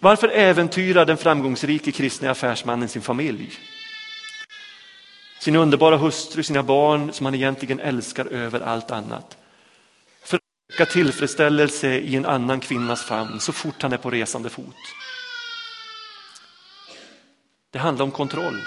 Varför 0.00 0.28
äventyrar 0.28 1.06
den 1.06 1.16
framgångsrike 1.16 1.92
kristna 1.92 2.30
affärsmannen 2.30 2.88
sin 2.88 3.02
familj? 3.02 3.52
Sin 5.40 5.56
underbara 5.56 5.96
hustru, 5.96 6.42
sina 6.42 6.62
barn 6.62 7.12
som 7.12 7.26
han 7.26 7.34
egentligen 7.34 7.80
älskar 7.80 8.26
över 8.26 8.60
allt 8.60 8.90
annat. 8.90 9.36
För 10.22 10.36
att 10.36 10.42
söka 10.72 10.92
tillfredsställelse 10.92 11.88
i 11.88 12.16
en 12.16 12.26
annan 12.26 12.60
kvinnas 12.60 13.02
famn 13.02 13.40
så 13.40 13.52
fort 13.52 13.82
han 13.82 13.92
är 13.92 13.96
på 13.96 14.10
resande 14.10 14.50
fot. 14.50 14.76
Det 17.70 17.78
handlar 17.78 18.04
om 18.04 18.10
kontroll. 18.10 18.60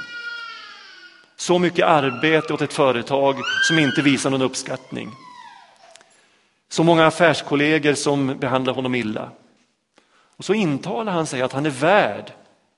Så 1.36 1.60
mycket 1.60 1.86
arbete 1.86 2.54
åt 2.54 2.62
ett 2.62 2.74
företag 2.74 3.36
som 3.68 3.80
inte 3.80 4.02
visar 4.02 4.30
någon 4.30 4.42
uppskattning. 4.42 5.12
Så 6.70 6.84
många 6.84 7.06
affärskollegor 7.06 7.94
som 7.94 8.38
behandlar 8.40 8.74
honom 8.74 8.96
illa. 8.96 9.32
Och 10.38 10.46
så 10.46 10.54
intalar 10.54 11.12
han 11.12 11.28
sig 11.28 11.42
att 11.42 11.54
han 11.54 11.66
är 11.66 11.70
värd 11.70 12.32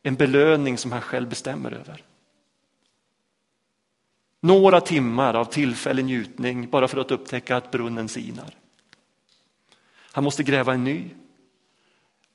en 0.04 0.16
belöning 0.16 0.78
som 0.78 0.92
han 0.92 1.02
själv 1.02 1.30
bestämmer 1.30 1.72
över. 1.72 2.04
Några 4.40 4.82
timmar 4.82 5.34
av 5.34 5.46
tillfällig 5.46 6.06
njutning 6.06 6.70
bara 6.70 6.88
för 6.88 6.98
att 6.98 7.12
upptäcka 7.12 7.58
att 7.58 7.72
brunnen 7.72 8.10
sinar. 8.10 8.56
Han 10.12 10.24
måste 10.24 10.44
gräva 10.44 10.74
en 10.74 10.84
ny 10.84 11.10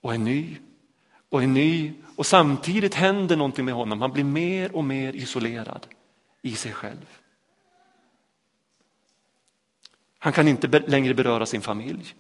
och 0.01 0.14
en 0.14 0.24
ny 0.24 0.57
och 1.29 1.43
är 1.43 1.47
ny 1.47 1.93
och 2.17 2.27
samtidigt 2.27 2.95
händer 2.95 3.37
någonting 3.37 3.64
med 3.64 3.75
honom. 3.75 4.01
Han 4.01 4.12
blir 4.12 4.25
mer 4.25 4.77
och 4.77 4.85
mer 4.85 5.12
isolerad 5.17 5.87
i 6.43 6.57
sig 6.57 6.73
själv. 6.73 7.07
Han 10.19 10.33
kan 10.33 10.49
inte 10.49 10.67
längre 10.67 11.14
beröra 11.14 11.47
sin 11.47 11.61
familj. 11.61 12.14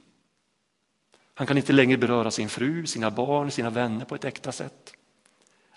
Han 1.34 1.46
kan 1.46 1.56
inte 1.56 1.72
längre 1.72 1.98
beröra 1.98 2.30
sin 2.30 2.48
fru, 2.48 2.86
sina 2.86 3.10
barn, 3.10 3.50
sina 3.50 3.70
vänner 3.70 4.04
på 4.04 4.14
ett 4.14 4.24
äkta 4.24 4.52
sätt. 4.52 4.92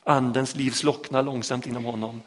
Andens 0.04 0.56
liv 0.56 0.72
slocknar 0.72 1.24
långsamt 1.24 1.68
inom 1.68 1.86
honom. 1.86 2.22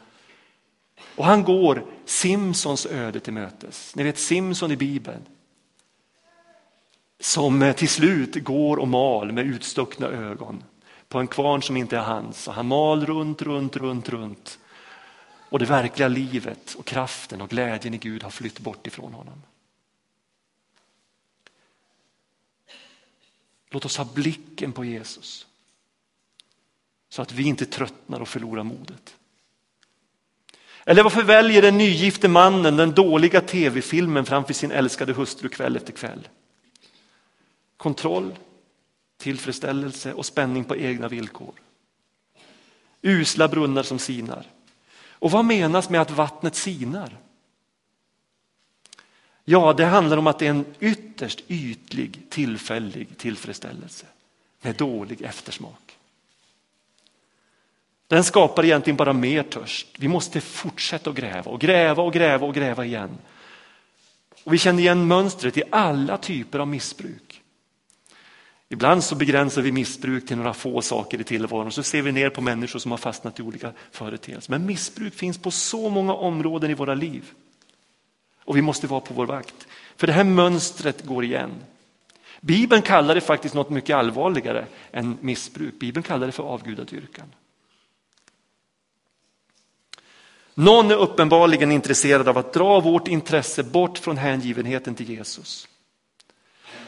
Och 1.15 1.25
han 1.25 1.43
går 1.43 1.85
Simsons 2.05 2.85
öde 2.85 3.19
till 3.19 3.33
mötes. 3.33 3.95
Ni 3.95 4.03
vet 4.03 4.17
Simson 4.17 4.71
i 4.71 4.77
Bibeln. 4.77 5.25
Som 7.19 7.73
till 7.77 7.89
slut 7.89 8.43
går 8.43 8.77
och 8.77 8.87
mal 8.87 9.31
med 9.31 9.45
utstuckna 9.45 10.07
ögon 10.07 10.63
på 11.15 11.19
en 11.19 11.27
kvarn 11.27 11.61
som 11.61 11.77
inte 11.77 11.97
är 11.97 12.01
hans. 12.01 12.47
Och 12.47 12.53
han 12.53 12.67
mal 12.67 13.05
runt, 13.05 13.41
runt, 13.41 13.75
runt, 13.75 14.09
runt. 14.09 14.59
Och 15.49 15.59
det 15.59 15.65
verkliga 15.65 16.07
livet 16.07 16.75
och 16.77 16.85
kraften 16.85 17.41
och 17.41 17.49
glädjen 17.49 17.93
i 17.93 17.97
Gud 17.97 18.23
har 18.23 18.29
flytt 18.29 18.59
bort 18.59 18.87
ifrån 18.87 19.13
honom. 19.13 19.41
Låt 23.69 23.85
oss 23.85 23.97
ha 23.97 24.05
blicken 24.05 24.71
på 24.71 24.85
Jesus. 24.85 25.47
Så 27.09 27.21
att 27.21 27.31
vi 27.31 27.43
inte 27.43 27.65
tröttnar 27.65 28.19
och 28.19 28.27
förlorar 28.27 28.63
modet. 28.63 29.15
Eller 30.85 31.03
varför 31.03 31.23
väljer 31.23 31.61
den 31.61 31.77
nygifte 31.77 32.27
mannen 32.27 32.77
den 32.77 32.91
dåliga 32.91 33.41
tv-filmen 33.41 34.25
framför 34.25 34.53
sin 34.53 34.71
älskade 34.71 35.13
hustru 35.13 35.49
kväll 35.49 35.75
efter 35.75 35.93
kväll? 35.93 36.27
Kontroll, 37.77 38.35
tillfredsställelse 39.25 40.13
och 40.13 40.25
spänning 40.25 40.63
på 40.63 40.75
egna 40.75 41.07
villkor. 41.07 41.53
Usla 43.01 43.47
brunnar 43.47 43.83
som 43.83 43.99
sinar. 43.99 44.45
Och 45.09 45.31
vad 45.31 45.45
menas 45.45 45.89
med 45.89 46.01
att 46.01 46.11
vattnet 46.11 46.55
sinar? 46.55 47.17
Ja, 49.45 49.73
det 49.73 49.85
handlar 49.85 50.17
om 50.17 50.27
att 50.27 50.39
det 50.39 50.45
är 50.45 50.49
en 50.49 50.65
ytterst 50.79 51.43
ytlig, 51.47 52.21
tillfällig 52.29 53.17
tillfredsställelse 53.17 54.05
med 54.61 54.75
dålig 54.75 55.21
eftersmak. 55.21 55.97
Den 58.07 58.23
skapar 58.23 58.65
egentligen 58.65 58.97
bara 58.97 59.13
mer 59.13 59.43
törst. 59.43 59.87
Vi 59.97 60.07
måste 60.07 60.41
fortsätta 60.41 61.09
att 61.09 61.15
gräva 61.15 61.51
och 61.51 61.61
gräva 61.61 62.03
och 62.03 62.13
gräva 62.13 62.47
och 62.47 62.53
gräva 62.53 62.85
igen. 62.85 63.17
Och 64.43 64.53
vi 64.53 64.57
känner 64.57 64.79
igen 64.79 65.07
mönstret 65.07 65.57
i 65.57 65.63
alla 65.69 66.17
typer 66.17 66.59
av 66.59 66.67
missbruk. 66.67 67.41
Ibland 68.75 69.03
så 69.03 69.15
begränsar 69.15 69.61
vi 69.61 69.71
missbruk 69.71 70.27
till 70.27 70.37
några 70.37 70.53
få 70.53 70.81
saker 70.81 71.21
i 71.21 71.23
tillvaron 71.23 71.71
så 71.71 71.83
ser 71.83 72.01
vi 72.01 72.11
ner 72.11 72.29
på 72.29 72.41
människor 72.41 72.79
som 72.79 72.91
har 72.91 72.97
fastnat 72.97 73.39
i 73.39 73.43
olika 73.43 73.71
företeelser. 73.91 74.51
Men 74.51 74.65
missbruk 74.65 75.13
finns 75.13 75.37
på 75.37 75.51
så 75.51 75.89
många 75.89 76.13
områden 76.13 76.71
i 76.71 76.73
våra 76.73 76.93
liv. 76.93 77.31
Och 78.45 78.57
vi 78.57 78.61
måste 78.61 78.87
vara 78.87 78.99
på 78.99 79.13
vår 79.13 79.25
vakt. 79.25 79.67
För 79.97 80.07
det 80.07 80.13
här 80.13 80.23
mönstret 80.23 81.05
går 81.05 81.23
igen. 81.23 81.51
Bibeln 82.41 82.81
kallar 82.81 83.15
det 83.15 83.21
faktiskt 83.21 83.55
något 83.55 83.69
mycket 83.69 83.95
allvarligare 83.95 84.65
än 84.91 85.17
missbruk. 85.21 85.79
Bibeln 85.79 86.03
kallar 86.03 86.27
det 86.27 86.33
för 86.33 86.43
avgudadyrkan. 86.43 87.27
Någon 90.53 90.91
är 90.91 90.95
uppenbarligen 90.95 91.71
intresserad 91.71 92.27
av 92.27 92.37
att 92.37 92.53
dra 92.53 92.79
vårt 92.79 93.07
intresse 93.07 93.63
bort 93.63 93.97
från 93.97 94.17
hängivenheten 94.17 94.95
till 94.95 95.09
Jesus. 95.09 95.67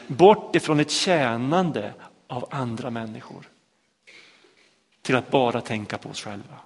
Bort 0.08 0.56
ifrån 0.56 0.80
ett 0.80 0.90
tjänande 0.90 1.94
av 2.26 2.48
andra 2.50 2.90
människor. 2.90 3.48
Till 5.02 5.16
att 5.16 5.30
bara 5.30 5.60
tänka 5.60 5.98
på 5.98 6.08
oss 6.08 6.20
själva. 6.20 6.60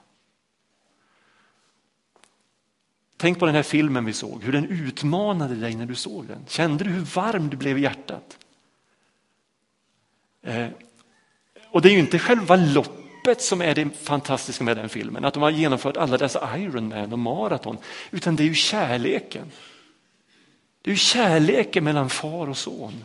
Tänk 3.16 3.38
på 3.38 3.46
den 3.46 3.54
här 3.54 3.62
filmen 3.62 4.04
vi 4.04 4.12
såg, 4.12 4.42
hur 4.42 4.52
den 4.52 4.68
utmanade 4.68 5.54
dig 5.54 5.74
när 5.74 5.86
du 5.86 5.94
såg 5.94 6.26
den. 6.26 6.44
Kände 6.48 6.84
du 6.84 6.90
hur 6.90 7.00
varm 7.00 7.50
du 7.50 7.56
blev 7.56 7.78
i 7.78 7.80
hjärtat? 7.80 8.38
Eh, 10.42 10.68
och 11.70 11.82
det 11.82 11.88
är 11.88 11.92
ju 11.92 11.98
inte 11.98 12.18
själva 12.18 12.56
loppet 12.56 13.42
som 13.42 13.62
är 13.62 13.74
det 13.74 13.90
fantastiska 13.90 14.64
med 14.64 14.76
den 14.76 14.88
filmen, 14.88 15.24
att 15.24 15.34
de 15.34 15.42
har 15.42 15.50
genomfört 15.50 15.96
alla 15.96 16.18
dessa 16.18 16.58
Ironman 16.58 17.12
och 17.12 17.18
maraton, 17.18 17.78
utan 18.10 18.36
det 18.36 18.42
är 18.42 18.48
ju 18.48 18.54
kärleken. 18.54 19.50
Det 20.82 20.90
är 20.90 20.92
ju 20.92 20.98
kärleken 20.98 21.84
mellan 21.84 22.10
far 22.10 22.48
och 22.48 22.58
son. 22.58 23.04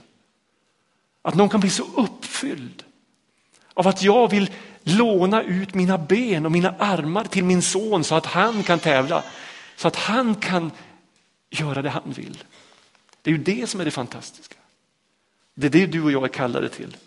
Att 1.27 1.35
någon 1.35 1.49
kan 1.49 1.59
bli 1.59 1.69
så 1.69 1.83
uppfylld 1.95 2.83
av 3.73 3.87
att 3.87 4.03
jag 4.03 4.31
vill 4.31 4.51
låna 4.83 5.43
ut 5.43 5.73
mina 5.73 5.97
ben 5.97 6.45
och 6.45 6.51
mina 6.51 6.75
armar 6.79 7.23
till 7.23 7.43
min 7.43 7.61
son 7.61 8.03
så 8.03 8.15
att 8.15 8.25
han 8.25 8.63
kan 8.63 8.79
tävla. 8.79 9.23
Så 9.75 9.87
att 9.87 9.95
han 9.95 10.35
kan 10.35 10.71
göra 11.49 11.81
det 11.81 11.89
han 11.89 12.11
vill. 12.11 12.43
Det 13.21 13.29
är 13.29 13.31
ju 13.31 13.43
det 13.43 13.67
som 13.67 13.81
är 13.81 13.85
det 13.85 13.91
fantastiska. 13.91 14.55
Det 15.53 15.67
är 15.67 15.71
det 15.71 15.85
du 15.85 16.03
och 16.03 16.11
jag 16.11 16.23
är 16.23 16.27
kallade 16.27 16.69
till. 16.69 16.97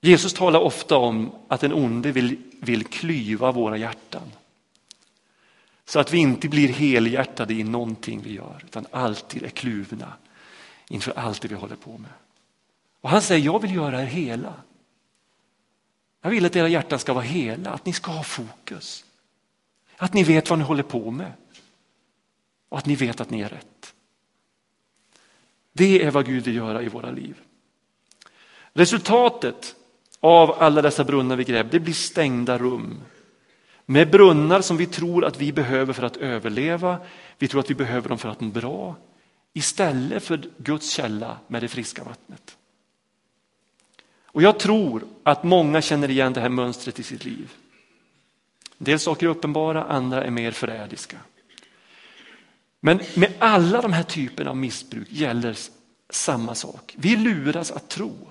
Jesus 0.00 0.34
talar 0.34 0.60
ofta 0.60 0.96
om 0.96 1.32
att 1.48 1.60
den 1.60 1.72
onde 1.72 2.12
vill, 2.12 2.36
vill 2.60 2.84
klyva 2.84 3.52
våra 3.52 3.76
hjärtan. 3.76 4.32
Så 5.92 6.00
att 6.00 6.12
vi 6.12 6.18
inte 6.18 6.48
blir 6.48 6.68
helhjärtade 6.68 7.54
i 7.54 7.64
någonting 7.64 8.20
vi 8.22 8.32
gör, 8.32 8.62
utan 8.64 8.86
alltid 8.90 9.42
är 9.42 9.48
kluvna 9.48 10.12
inför 10.88 11.12
allt 11.18 11.42
det 11.42 11.48
vi 11.48 11.54
håller 11.54 11.76
på 11.76 11.98
med. 11.98 12.10
Och 13.00 13.10
han 13.10 13.22
säger, 13.22 13.44
jag 13.44 13.62
vill 13.62 13.74
göra 13.74 14.02
er 14.02 14.06
hela. 14.06 14.54
Jag 16.22 16.30
vill 16.30 16.44
att 16.44 16.56
era 16.56 16.68
hjärtan 16.68 16.98
ska 16.98 17.12
vara 17.12 17.24
hela, 17.24 17.70
att 17.70 17.86
ni 17.86 17.92
ska 17.92 18.10
ha 18.10 18.22
fokus. 18.22 19.04
Att 19.96 20.14
ni 20.14 20.22
vet 20.22 20.50
vad 20.50 20.58
ni 20.58 20.64
håller 20.64 20.82
på 20.82 21.10
med. 21.10 21.32
Och 22.68 22.78
att 22.78 22.86
ni 22.86 22.96
vet 22.96 23.20
att 23.20 23.30
ni 23.30 23.40
är 23.40 23.48
rätt. 23.48 23.94
Det 25.72 26.02
är 26.04 26.10
vad 26.10 26.26
Gud 26.26 26.44
vill 26.44 26.56
göra 26.56 26.82
i 26.82 26.88
våra 26.88 27.10
liv. 27.10 27.36
Resultatet 28.72 29.74
av 30.20 30.50
alla 30.62 30.82
dessa 30.82 31.04
brunnar 31.04 31.36
vi 31.36 31.44
grävt, 31.44 31.70
det 31.70 31.80
blir 31.80 31.94
stängda 31.94 32.58
rum 32.58 33.00
med 33.92 34.10
brunnar 34.10 34.60
som 34.60 34.76
vi 34.76 34.86
tror 34.86 35.24
att 35.24 35.40
vi 35.40 35.52
behöver 35.52 35.92
för 35.92 36.02
att 36.02 36.16
överleva. 36.16 36.98
Vi 37.38 37.48
tror 37.48 37.60
att 37.60 37.70
vi 37.70 37.74
behöver 37.74 38.08
dem 38.08 38.18
för 38.18 38.28
att 38.28 38.40
må 38.40 38.50
bra. 38.50 38.96
Istället 39.52 40.22
för 40.22 40.50
Guds 40.56 40.90
källa 40.90 41.38
med 41.46 41.62
det 41.62 41.68
friska 41.68 42.04
vattnet. 42.04 42.56
Och 44.26 44.42
jag 44.42 44.58
tror 44.58 45.04
att 45.22 45.44
många 45.44 45.82
känner 45.82 46.10
igen 46.10 46.32
det 46.32 46.40
här 46.40 46.48
mönstret 46.48 46.98
i 46.98 47.02
sitt 47.02 47.24
liv. 47.24 47.52
En 48.78 48.84
del 48.84 48.98
saker 48.98 49.26
är 49.26 49.30
uppenbara, 49.30 49.84
andra 49.84 50.24
är 50.24 50.30
mer 50.30 50.50
förrädiska. 50.50 51.16
Men 52.80 53.00
med 53.14 53.32
alla 53.38 53.82
de 53.82 53.92
här 53.92 54.02
typerna 54.02 54.50
av 54.50 54.56
missbruk 54.56 55.06
gäller 55.10 55.56
samma 56.10 56.54
sak. 56.54 56.94
Vi 56.98 57.16
luras 57.16 57.70
att 57.70 57.88
tro 57.88 58.30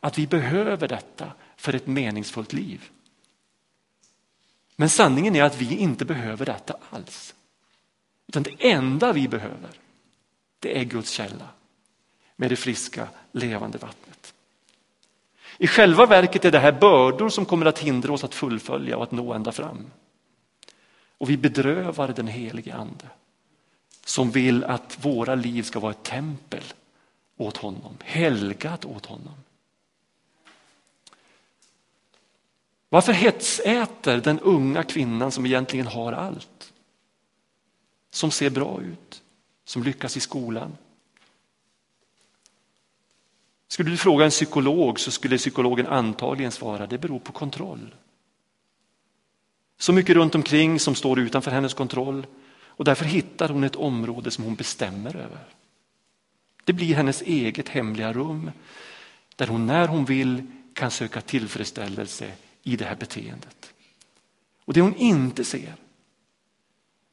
att 0.00 0.18
vi 0.18 0.26
behöver 0.26 0.88
detta 0.88 1.32
för 1.56 1.74
ett 1.74 1.86
meningsfullt 1.86 2.52
liv. 2.52 2.90
Men 4.80 4.90
sanningen 4.90 5.36
är 5.36 5.42
att 5.42 5.56
vi 5.56 5.76
inte 5.76 6.04
behöver 6.04 6.46
detta 6.46 6.76
alls. 6.90 7.34
Utan 8.26 8.42
det 8.42 8.70
enda 8.70 9.12
vi 9.12 9.28
behöver, 9.28 9.70
det 10.58 10.78
är 10.78 10.84
Guds 10.84 11.10
källa 11.10 11.48
med 12.36 12.50
det 12.50 12.56
friska, 12.56 13.08
levande 13.32 13.78
vattnet. 13.78 14.34
I 15.58 15.66
själva 15.66 16.06
verket 16.06 16.44
är 16.44 16.50
det 16.50 16.58
här 16.58 16.72
bördor 16.72 17.28
som 17.28 17.44
kommer 17.44 17.66
att 17.66 17.78
hindra 17.78 18.12
oss 18.12 18.24
att 18.24 18.34
fullfölja 18.34 18.96
och 18.96 19.02
att 19.02 19.12
nå 19.12 19.32
ända 19.32 19.52
fram. 19.52 19.90
Och 21.18 21.30
vi 21.30 21.36
bedrövar 21.36 22.08
den 22.08 22.28
helige 22.28 22.74
ande 22.74 23.06
som 24.04 24.30
vill 24.30 24.64
att 24.64 25.04
våra 25.04 25.34
liv 25.34 25.62
ska 25.62 25.80
vara 25.80 25.92
ett 25.92 26.02
tempel 26.02 26.64
åt 27.36 27.56
honom, 27.56 27.96
helgat 28.04 28.84
åt 28.84 29.06
honom. 29.06 29.34
Varför 32.92 33.12
hetsäter 33.12 34.20
den 34.20 34.40
unga 34.40 34.82
kvinnan 34.82 35.32
som 35.32 35.46
egentligen 35.46 35.86
har 35.86 36.12
allt? 36.12 36.72
Som 38.10 38.30
ser 38.30 38.50
bra 38.50 38.80
ut, 38.82 39.22
som 39.64 39.82
lyckas 39.82 40.16
i 40.16 40.20
skolan. 40.20 40.76
Skulle 43.68 43.90
du 43.90 43.96
fråga 43.96 44.24
en 44.24 44.30
psykolog 44.30 45.00
så 45.00 45.10
skulle 45.10 45.38
psykologen 45.38 45.86
antagligen 45.86 46.52
svara 46.52 46.86
det 46.86 46.98
beror 46.98 47.18
på 47.18 47.32
kontroll. 47.32 47.94
Så 49.78 49.92
mycket 49.92 50.16
runt 50.16 50.34
omkring 50.34 50.80
som 50.80 50.94
står 50.94 51.18
utanför 51.18 51.50
hennes 51.50 51.74
kontroll 51.74 52.26
och 52.64 52.84
därför 52.84 53.04
hittar 53.04 53.48
hon 53.48 53.64
ett 53.64 53.76
område 53.76 54.30
som 54.30 54.44
hon 54.44 54.54
bestämmer 54.54 55.16
över. 55.16 55.44
Det 56.64 56.72
blir 56.72 56.94
hennes 56.94 57.22
eget 57.22 57.68
hemliga 57.68 58.12
rum 58.12 58.50
där 59.36 59.46
hon 59.46 59.66
när 59.66 59.88
hon 59.88 60.04
vill 60.04 60.46
kan 60.74 60.90
söka 60.90 61.20
tillfredsställelse 61.20 62.32
i 62.62 62.76
det 62.76 62.84
här 62.84 62.96
beteendet. 62.96 63.74
Och 64.64 64.72
det 64.72 64.80
hon 64.80 64.94
inte 64.94 65.44
ser, 65.44 65.74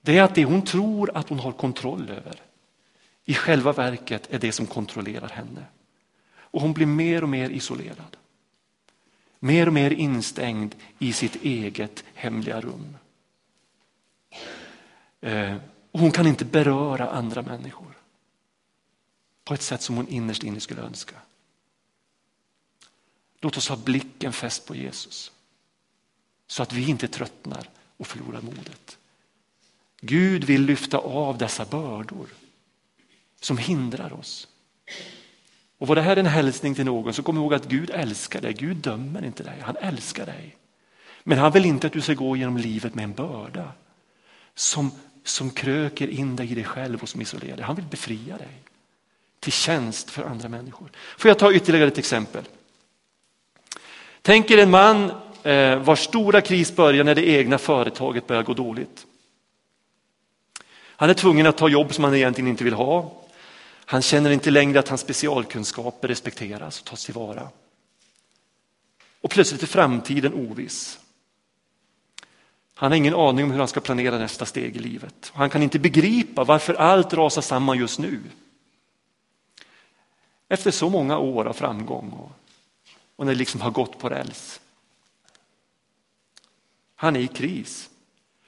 det 0.02 0.18
är 0.18 0.24
att 0.24 0.36
det 0.36 0.46
hon 0.46 0.62
tror 0.62 1.18
att 1.18 1.30
hon 1.30 1.40
har 1.40 1.52
kontroll 1.52 2.10
över 2.10 2.42
i 3.30 3.34
själva 3.34 3.72
verket 3.72 4.34
är 4.34 4.40
det 4.40 4.52
som 4.52 4.68
kontrollerar 4.68 5.30
henne. 5.30 5.66
Och 6.36 6.62
hon 6.62 6.74
blir 6.74 6.86
mer 6.86 7.24
och 7.24 7.30
mer 7.30 7.50
isolerad. 7.50 8.18
Mer 9.40 9.68
och 9.68 9.74
mer 9.74 9.92
instängd 9.92 10.76
i 11.00 11.14
sitt 11.14 11.36
eget 11.36 12.04
hemliga 12.14 12.62
rum. 12.62 12.98
Eh, 15.22 15.56
och 15.92 16.00
hon 16.00 16.12
kan 16.12 16.28
inte 16.28 16.46
beröra 16.46 17.10
andra 17.10 17.42
människor 17.42 17.98
på 19.44 19.54
ett 19.54 19.62
sätt 19.62 19.82
som 19.82 19.96
hon 19.96 20.08
innerst 20.08 20.44
inne 20.44 20.60
skulle 20.60 20.82
önska. 20.82 21.16
Låt 23.42 23.58
oss 23.58 23.70
ha 23.70 23.76
blicken 23.76 24.34
fäst 24.34 24.66
på 24.66 24.76
Jesus 24.76 25.32
så 26.48 26.64
att 26.64 26.74
vi 26.74 26.90
inte 26.90 27.08
tröttnar 27.08 27.70
och 27.98 28.08
förlorar 28.08 28.42
modet. 28.42 28.98
Gud 30.02 30.44
vill 30.44 30.62
lyfta 30.62 30.98
av 30.98 31.38
dessa 31.38 31.66
bördor 31.66 32.28
som 33.42 33.58
hindrar 33.58 34.14
oss. 34.14 34.48
Och 35.78 35.88
var 35.88 35.96
det 35.96 36.02
här 36.02 36.18
en 36.18 36.26
hälsning 36.26 36.76
till 36.76 36.86
någon 36.86 37.14
så 37.14 37.24
kom 37.24 37.38
ihåg 37.38 37.54
att 37.54 37.66
Gud 37.66 37.90
älskar 37.90 38.42
dig. 38.42 38.54
Gud 38.54 38.78
dömer 38.78 39.26
inte 39.26 39.44
dig, 39.44 39.60
han 39.62 39.78
älskar 39.78 40.26
dig. 40.26 40.58
Men 41.24 41.38
han 41.38 41.52
vill 41.52 41.66
inte 41.66 41.88
att 41.88 41.94
du 41.94 42.02
ska 42.02 42.14
gå 42.14 42.36
genom 42.36 42.58
livet 42.58 42.96
med 42.96 43.04
en 43.04 43.14
börda 43.14 43.72
som, 44.56 44.92
som 45.24 45.50
kröker 45.50 46.08
in 46.08 46.36
dig 46.36 46.52
i 46.52 46.56
dig 46.56 46.64
själv 46.64 47.02
och 47.02 47.10
som 47.10 47.22
isolerar 47.22 47.56
dig. 47.56 47.66
Han 47.66 47.76
vill 47.76 47.86
befria 47.86 48.38
dig 48.38 48.62
till 49.40 49.52
tjänst 49.52 50.10
för 50.10 50.24
andra 50.24 50.50
människor. 50.50 50.90
Får 51.18 51.30
jag 51.30 51.40
ta 51.40 51.54
ytterligare 51.54 51.88
ett 51.88 51.98
exempel? 51.98 52.44
Tänk 54.22 54.52
er 54.52 54.58
en 54.58 54.70
man 54.70 55.12
Eh, 55.48 55.80
vars 55.80 56.00
stora 56.00 56.42
kris 56.42 56.76
börjar 56.76 57.04
när 57.04 57.16
det 57.16 57.28
egna 57.28 57.58
företaget 57.58 58.28
börjar 58.28 58.44
gå 58.44 58.54
dåligt. 58.54 59.06
Han 60.72 61.10
är 61.10 61.14
tvungen 61.14 61.48
att 61.48 61.58
ta 61.58 61.70
jobb 61.70 61.94
som 61.94 62.04
han 62.04 62.16
egentligen 62.16 62.48
inte 62.48 62.64
vill 62.64 62.74
ha. 62.74 63.12
Han 63.86 64.02
känner 64.02 64.32
inte 64.32 64.52
längre 64.52 64.80
att 64.80 64.88
hans 64.88 65.02
specialkunskaper 65.02 66.08
respekteras 66.08 66.80
och 66.80 66.86
tas 66.86 67.06
tillvara. 67.06 67.50
Och 69.22 69.32
plötsligt 69.32 69.64
är 69.64 69.68
framtiden 69.68 70.34
oviss. 70.34 71.00
Han 72.74 72.92
har 72.92 72.98
ingen 72.98 73.16
aning 73.16 73.46
om 73.46 73.52
hur 73.52 73.60
han 73.60 73.68
ska 73.68 73.80
planera 73.80 74.18
nästa 74.18 74.46
steg 74.46 74.76
i 74.76 74.80
livet. 74.80 75.32
Han 75.34 75.50
kan 75.50 75.64
inte 75.64 75.80
begripa 75.80 76.44
varför 76.44 76.74
allt 76.74 77.14
rasar 77.14 77.42
samman 77.42 77.78
just 77.78 78.00
nu. 78.00 78.20
Efter 80.50 80.72
så 80.72 80.90
många 80.90 81.18
år 81.18 81.46
av 81.46 81.54
framgång 81.54 82.12
och, 82.12 82.32
och 83.16 83.26
när 83.26 83.34
det 83.34 83.40
liksom 83.40 83.62
har 83.62 83.72
gått 83.72 84.00
på 84.00 84.10
räls. 84.10 84.60
Han 87.00 87.16
är 87.16 87.20
i 87.20 87.28
kris. 87.28 87.90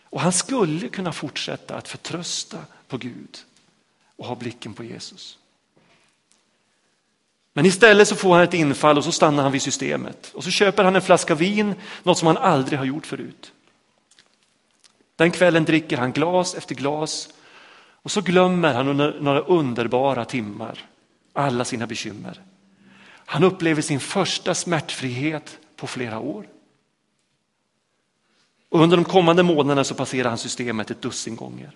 Och 0.03 0.21
han 0.21 0.31
skulle 0.31 0.87
kunna 0.87 1.11
fortsätta 1.11 1.75
att 1.75 1.87
förtrösta 1.87 2.57
på 2.87 2.97
Gud 2.97 3.37
och 4.15 4.25
ha 4.25 4.35
blicken 4.35 4.73
på 4.73 4.83
Jesus. 4.83 5.37
Men 7.53 7.65
istället 7.65 8.07
så 8.07 8.15
får 8.15 8.33
han 8.33 8.43
ett 8.43 8.53
infall 8.53 8.97
och 8.97 9.03
så 9.03 9.11
stannar 9.11 9.43
han 9.43 9.51
vid 9.51 9.61
systemet. 9.61 10.31
Och 10.33 10.43
så 10.43 10.51
köper 10.51 10.83
han 10.83 10.95
en 10.95 11.01
flaska 11.01 11.35
vin, 11.35 11.75
något 12.03 12.17
som 12.17 12.27
han 12.27 12.37
aldrig 12.37 12.79
har 12.79 12.85
gjort 12.85 13.05
förut. 13.05 13.51
Den 15.15 15.31
kvällen 15.31 15.65
dricker 15.65 15.97
han 15.97 16.11
glas 16.11 16.55
efter 16.55 16.75
glas 16.75 17.29
och 18.01 18.11
så 18.11 18.21
glömmer 18.21 18.73
han 18.73 18.87
under 18.87 19.19
några 19.19 19.39
underbara 19.39 20.25
timmar 20.25 20.85
alla 21.33 21.65
sina 21.65 21.87
bekymmer. 21.87 22.41
Han 23.25 23.43
upplever 23.43 23.81
sin 23.81 23.99
första 23.99 24.55
smärtfrihet 24.55 25.59
på 25.75 25.87
flera 25.87 26.19
år. 26.19 26.47
Och 28.69 28.81
under 28.81 28.97
de 28.97 29.05
kommande 29.05 29.43
månaderna 29.43 29.83
så 29.83 29.95
passerar 29.95 30.29
han 30.29 30.37
systemet 30.37 30.91
ett 30.91 31.01
dussin 31.01 31.35
gånger. 31.35 31.71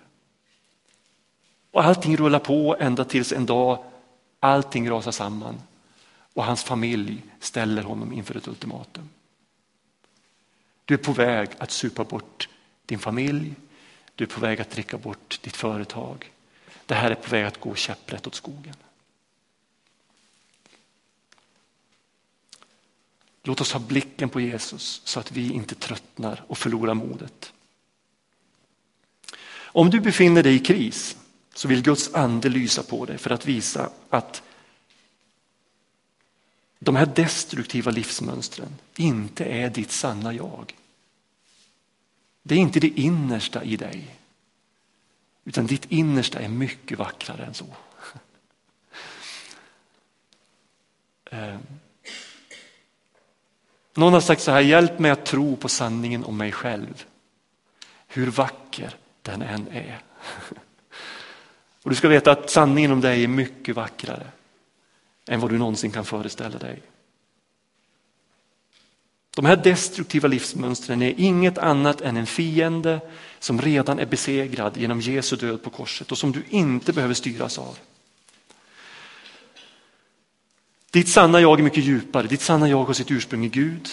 Och 1.70 1.84
allting 1.84 2.16
rullar 2.16 2.38
på 2.38 2.76
ända 2.80 3.04
tills 3.04 3.32
en 3.32 3.46
dag 3.46 3.84
allting 4.40 4.90
rasar 4.90 5.10
samman 5.10 5.60
och 6.34 6.44
hans 6.44 6.64
familj 6.64 7.22
ställer 7.40 7.82
honom 7.82 8.12
inför 8.12 8.36
ett 8.36 8.48
ultimatum. 8.48 9.08
Du 10.84 10.94
är 10.94 10.98
på 10.98 11.12
väg 11.12 11.48
att 11.58 11.70
supa 11.70 12.04
bort 12.04 12.48
din 12.86 12.98
familj, 12.98 13.54
du 14.14 14.24
är 14.24 14.28
på 14.28 14.40
väg 14.40 14.60
att 14.60 14.70
dricka 14.70 14.98
bort 14.98 15.40
ditt 15.42 15.56
företag. 15.56 16.30
Det 16.86 16.94
här 16.94 17.10
är 17.10 17.14
på 17.14 17.30
väg 17.30 17.44
att 17.44 17.60
gå 17.60 17.74
käpprätt 17.74 18.26
åt 18.26 18.34
skogen. 18.34 18.74
Låt 23.46 23.60
oss 23.60 23.72
ha 23.72 23.80
blicken 23.80 24.28
på 24.28 24.40
Jesus 24.40 25.02
så 25.04 25.20
att 25.20 25.32
vi 25.32 25.52
inte 25.52 25.74
tröttnar 25.74 26.44
och 26.46 26.58
förlorar 26.58 26.94
modet. 26.94 27.52
Om 29.56 29.90
du 29.90 30.00
befinner 30.00 30.42
dig 30.42 30.54
i 30.54 30.58
kris 30.58 31.16
så 31.54 31.68
vill 31.68 31.82
Guds 31.82 32.14
ande 32.14 32.48
lysa 32.48 32.82
på 32.82 33.04
dig 33.04 33.18
för 33.18 33.30
att 33.30 33.46
visa 33.46 33.90
att 34.10 34.42
de 36.78 36.96
här 36.96 37.06
destruktiva 37.06 37.90
livsmönstren 37.90 38.78
inte 38.96 39.44
är 39.44 39.70
ditt 39.70 39.90
sanna 39.90 40.32
jag. 40.32 40.74
Det 42.42 42.54
är 42.54 42.58
inte 42.58 42.80
det 42.80 43.00
innersta 43.00 43.64
i 43.64 43.76
dig. 43.76 44.16
Utan 45.44 45.66
ditt 45.66 45.92
innersta 45.92 46.40
är 46.40 46.48
mycket 46.48 46.98
vackrare 46.98 47.44
än 47.44 47.54
så. 47.54 47.66
Ehm, 51.30 51.60
någon 53.94 54.12
har 54.12 54.20
sagt 54.20 54.42
så 54.42 54.50
här, 54.50 54.60
hjälp 54.60 54.98
mig 54.98 55.10
att 55.10 55.26
tro 55.26 55.56
på 55.56 55.68
sanningen 55.68 56.24
om 56.24 56.36
mig 56.36 56.52
själv. 56.52 57.04
Hur 58.06 58.26
vacker 58.26 58.96
den 59.22 59.42
än 59.42 59.68
är. 59.68 59.98
Och 61.82 61.90
du 61.90 61.96
ska 61.96 62.08
veta 62.08 62.32
att 62.32 62.50
sanningen 62.50 62.92
om 62.92 63.00
dig 63.00 63.24
är 63.24 63.28
mycket 63.28 63.76
vackrare 63.76 64.26
än 65.28 65.40
vad 65.40 65.50
du 65.50 65.58
någonsin 65.58 65.90
kan 65.90 66.04
föreställa 66.04 66.58
dig. 66.58 66.82
De 69.36 69.44
här 69.44 69.56
destruktiva 69.56 70.28
livsmönstren 70.28 71.02
är 71.02 71.14
inget 71.16 71.58
annat 71.58 72.00
än 72.00 72.16
en 72.16 72.26
fiende 72.26 73.00
som 73.38 73.62
redan 73.62 73.98
är 73.98 74.06
besegrad 74.06 74.76
genom 74.76 75.00
Jesu 75.00 75.36
död 75.36 75.62
på 75.62 75.70
korset 75.70 76.12
och 76.12 76.18
som 76.18 76.32
du 76.32 76.42
inte 76.48 76.92
behöver 76.92 77.14
styras 77.14 77.58
av. 77.58 77.78
Ditt 80.94 81.08
sanna 81.08 81.40
jag 81.40 81.58
är 81.58 81.64
mycket 81.64 81.84
djupare. 81.84 82.26
Ditt 82.26 82.40
sanna 82.40 82.68
jag 82.68 82.84
har 82.84 82.94
sitt 82.94 83.10
ursprung 83.10 83.44
i 83.44 83.48
Gud. 83.48 83.88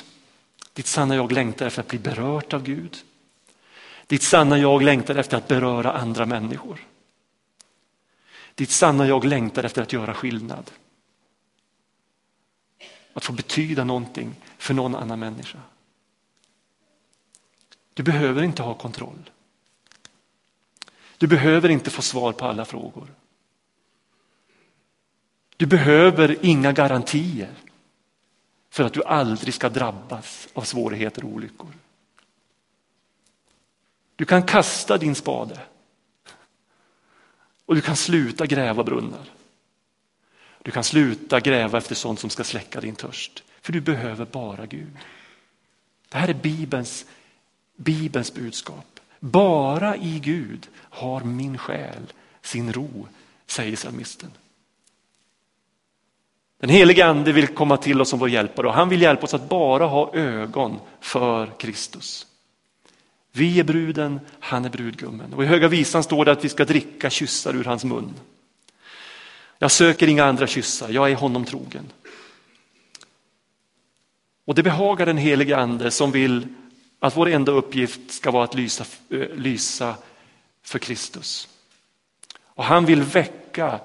Ditt 0.73 0.87
sanna 0.87 1.15
jag 1.15 1.31
längtar 1.31 1.67
efter 1.67 1.81
att 1.81 1.87
bli 1.87 1.99
berört 1.99 2.53
av 2.53 2.63
Gud. 2.63 2.97
Ditt 4.07 4.23
sanna 4.23 4.57
jag 4.57 4.83
längtar 4.83 5.15
efter 5.15 5.37
att 5.37 5.47
beröra 5.47 5.91
andra 5.91 6.25
människor. 6.25 6.87
Ditt 8.55 8.69
sanna 8.69 9.07
jag 9.07 9.25
längtar 9.25 9.63
efter 9.63 9.81
att 9.81 9.93
göra 9.93 10.13
skillnad. 10.13 10.71
Att 13.13 13.25
få 13.25 13.33
betyda 13.33 13.83
någonting 13.83 14.35
för 14.57 14.73
någon 14.73 14.95
annan 14.95 15.19
människa. 15.19 15.59
Du 17.93 18.03
behöver 18.03 18.43
inte 18.43 18.63
ha 18.63 18.73
kontroll. 18.73 19.29
Du 21.17 21.27
behöver 21.27 21.69
inte 21.69 21.89
få 21.89 22.01
svar 22.01 22.31
på 22.31 22.45
alla 22.45 22.65
frågor. 22.65 23.07
Du 25.61 25.67
behöver 25.67 26.37
inga 26.41 26.71
garantier 26.71 27.51
för 28.69 28.83
att 28.83 28.93
du 28.93 29.03
aldrig 29.03 29.53
ska 29.53 29.69
drabbas 29.69 30.47
av 30.53 30.61
svårigheter 30.61 31.23
och 31.23 31.31
olyckor. 31.31 31.73
Du 34.15 34.25
kan 34.25 34.43
kasta 34.43 34.97
din 34.97 35.15
spade 35.15 35.59
och 37.65 37.75
du 37.75 37.81
kan 37.81 37.95
sluta 37.95 38.45
gräva 38.45 38.83
brunnar. 38.83 39.25
Du 40.61 40.71
kan 40.71 40.83
sluta 40.83 41.39
gräva 41.39 41.77
efter 41.77 41.95
sånt 41.95 42.19
som 42.19 42.29
ska 42.29 42.43
släcka 42.43 42.81
din 42.81 42.95
törst, 42.95 43.43
för 43.61 43.73
du 43.73 43.81
behöver 43.81 44.25
bara 44.25 44.65
Gud. 44.65 44.97
Det 46.09 46.17
här 46.17 46.27
är 46.27 46.33
Bibelns, 46.33 47.05
Bibelns 47.75 48.33
budskap. 48.33 48.99
Bara 49.19 49.97
i 49.97 50.19
Gud 50.19 50.67
har 50.75 51.21
min 51.21 51.57
själ 51.57 52.13
sin 52.41 52.73
ro, 52.73 53.07
säger 53.45 53.75
psalmisten. 53.75 54.31
Den 56.61 56.69
helige 56.69 57.05
ande 57.05 57.31
vill 57.31 57.47
komma 57.47 57.77
till 57.77 58.01
oss 58.01 58.09
som 58.09 58.19
vår 58.19 58.29
hjälpare 58.29 58.67
och 58.67 58.73
han 58.73 58.89
vill 58.89 59.01
hjälpa 59.01 59.23
oss 59.23 59.33
att 59.33 59.49
bara 59.49 59.85
ha 59.85 60.13
ögon 60.13 60.79
för 60.99 61.51
Kristus. 61.59 62.27
Vi 63.31 63.59
är 63.59 63.63
bruden, 63.63 64.19
han 64.39 64.65
är 64.65 64.69
brudgummen. 64.69 65.33
Och 65.33 65.43
i 65.43 65.47
Höga 65.47 65.67
Visan 65.67 66.03
står 66.03 66.25
det 66.25 66.31
att 66.31 66.45
vi 66.45 66.49
ska 66.49 66.65
dricka 66.65 67.09
kyssar 67.09 67.55
ur 67.55 67.63
hans 67.63 67.83
mun. 67.83 68.13
Jag 69.59 69.71
söker 69.71 70.07
inga 70.07 70.25
andra 70.25 70.47
kyssar, 70.47 70.89
jag 70.89 71.11
är 71.11 71.15
honom 71.15 71.45
trogen. 71.45 71.85
Och 74.45 74.55
det 74.55 74.63
behagar 74.63 75.05
den 75.05 75.17
helige 75.17 75.57
ande 75.57 75.91
som 75.91 76.11
vill 76.11 76.47
att 76.99 77.17
vår 77.17 77.29
enda 77.29 77.51
uppgift 77.51 78.11
ska 78.11 78.31
vara 78.31 78.43
att 78.43 78.55
lysa, 78.55 78.85
eh, 79.09 79.35
lysa 79.35 79.95
för 80.63 80.79
Kristus. 80.79 81.49
Och 82.43 82.63
han 82.63 82.85
vill 82.85 83.01
väcka 83.01 83.79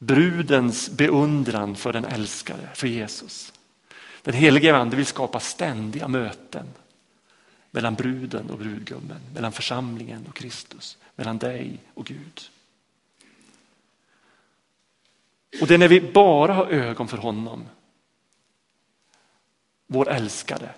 brudens 0.00 0.90
beundran 0.90 1.76
för 1.76 1.92
den 1.92 2.04
älskade, 2.04 2.68
för 2.74 2.86
Jesus. 2.86 3.52
Den 4.22 4.34
helige 4.34 4.76
ande 4.76 4.96
vill 4.96 5.06
skapa 5.06 5.40
ständiga 5.40 6.08
möten 6.08 6.66
mellan 7.70 7.94
bruden 7.94 8.50
och 8.50 8.58
brudgummen, 8.58 9.20
mellan 9.34 9.52
församlingen 9.52 10.26
och 10.28 10.36
Kristus, 10.36 10.98
mellan 11.16 11.38
dig 11.38 11.78
och 11.94 12.06
Gud. 12.06 12.40
Och 15.60 15.66
det 15.66 15.74
är 15.74 15.78
när 15.78 15.88
vi 15.88 16.12
bara 16.12 16.54
har 16.54 16.66
ögon 16.66 17.08
för 17.08 17.16
honom, 17.16 17.64
vår 19.86 20.08
älskade, 20.08 20.74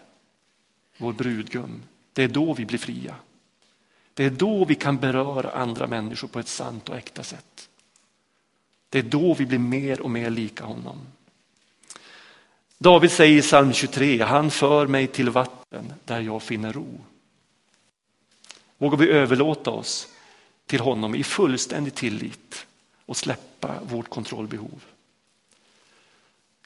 vår 0.97 1.13
brudgum, 1.13 1.83
det 2.13 2.23
är 2.23 2.29
då 2.29 2.55
vi 2.55 2.65
blir 2.65 2.79
fria. 2.79 3.15
Det 4.15 4.25
är 4.25 4.31
då 4.31 4.65
vi 4.65 4.75
kan 4.75 4.97
beröra 4.97 5.51
andra 5.51 5.87
människor 5.87 6.29
på 6.29 6.39
ett 6.39 6.49
sant 6.49 6.89
och 6.89 6.97
äkta 6.97 7.23
sätt. 7.23 7.69
Det 8.93 8.99
är 8.99 9.03
då 9.03 9.35
vi 9.35 9.47
blir 9.47 9.59
mer 9.59 10.01
och 10.01 10.11
mer 10.11 10.31
lika 10.31 10.65
honom. 10.65 10.97
David 12.79 13.11
säger 13.11 13.39
i 13.39 13.43
psalm 13.43 13.73
23, 13.73 14.23
han 14.23 14.51
för 14.51 14.87
mig 14.87 15.07
till 15.07 15.31
vatten 15.31 15.93
där 16.05 16.21
jag 16.21 16.43
finner 16.43 16.73
ro. 16.73 17.01
Vågar 18.79 18.99
vi 18.99 19.09
överlåta 19.09 19.71
oss 19.71 20.09
till 20.67 20.81
honom 20.81 21.15
i 21.15 21.25
fullständig 21.25 21.95
tillit 21.95 22.67
och 23.07 23.17
släppa 23.17 23.75
vårt 23.83 24.09
kontrollbehov. 24.09 24.85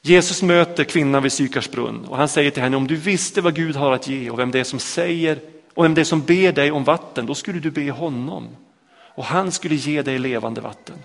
Jesus 0.03 0.43
möter 0.43 0.85
kvinnan 0.85 1.23
vid 1.23 1.33
Sykars 1.33 1.71
brunn 1.71 2.05
och 2.05 2.17
han 2.17 2.29
säger 2.29 2.51
till 2.51 2.63
henne 2.63 2.77
om 2.77 2.87
du 2.87 2.97
visste 2.97 3.41
vad 3.41 3.55
Gud 3.55 3.77
har 3.77 3.93
att 3.93 4.09
ge 4.09 4.31
och 4.31 4.39
vem 4.39 4.51
det 4.51 4.61
är 4.61 4.65
som 4.65 4.79
säger 4.79 5.41
och 5.75 5.85
vem 5.85 5.95
det 5.95 6.01
är 6.01 6.05
som 6.05 6.23
ber 6.23 6.53
dig 6.53 6.71
om 6.71 6.85
vatten, 6.85 7.27
då 7.27 7.35
skulle 7.35 7.61
du 7.61 7.71
be 7.71 7.91
honom 7.91 8.49
och 8.91 9.25
han 9.25 9.53
skulle 9.53 9.75
ge 9.75 10.03
dig 10.03 10.19
levande 10.19 10.61
vatten. 10.61 10.97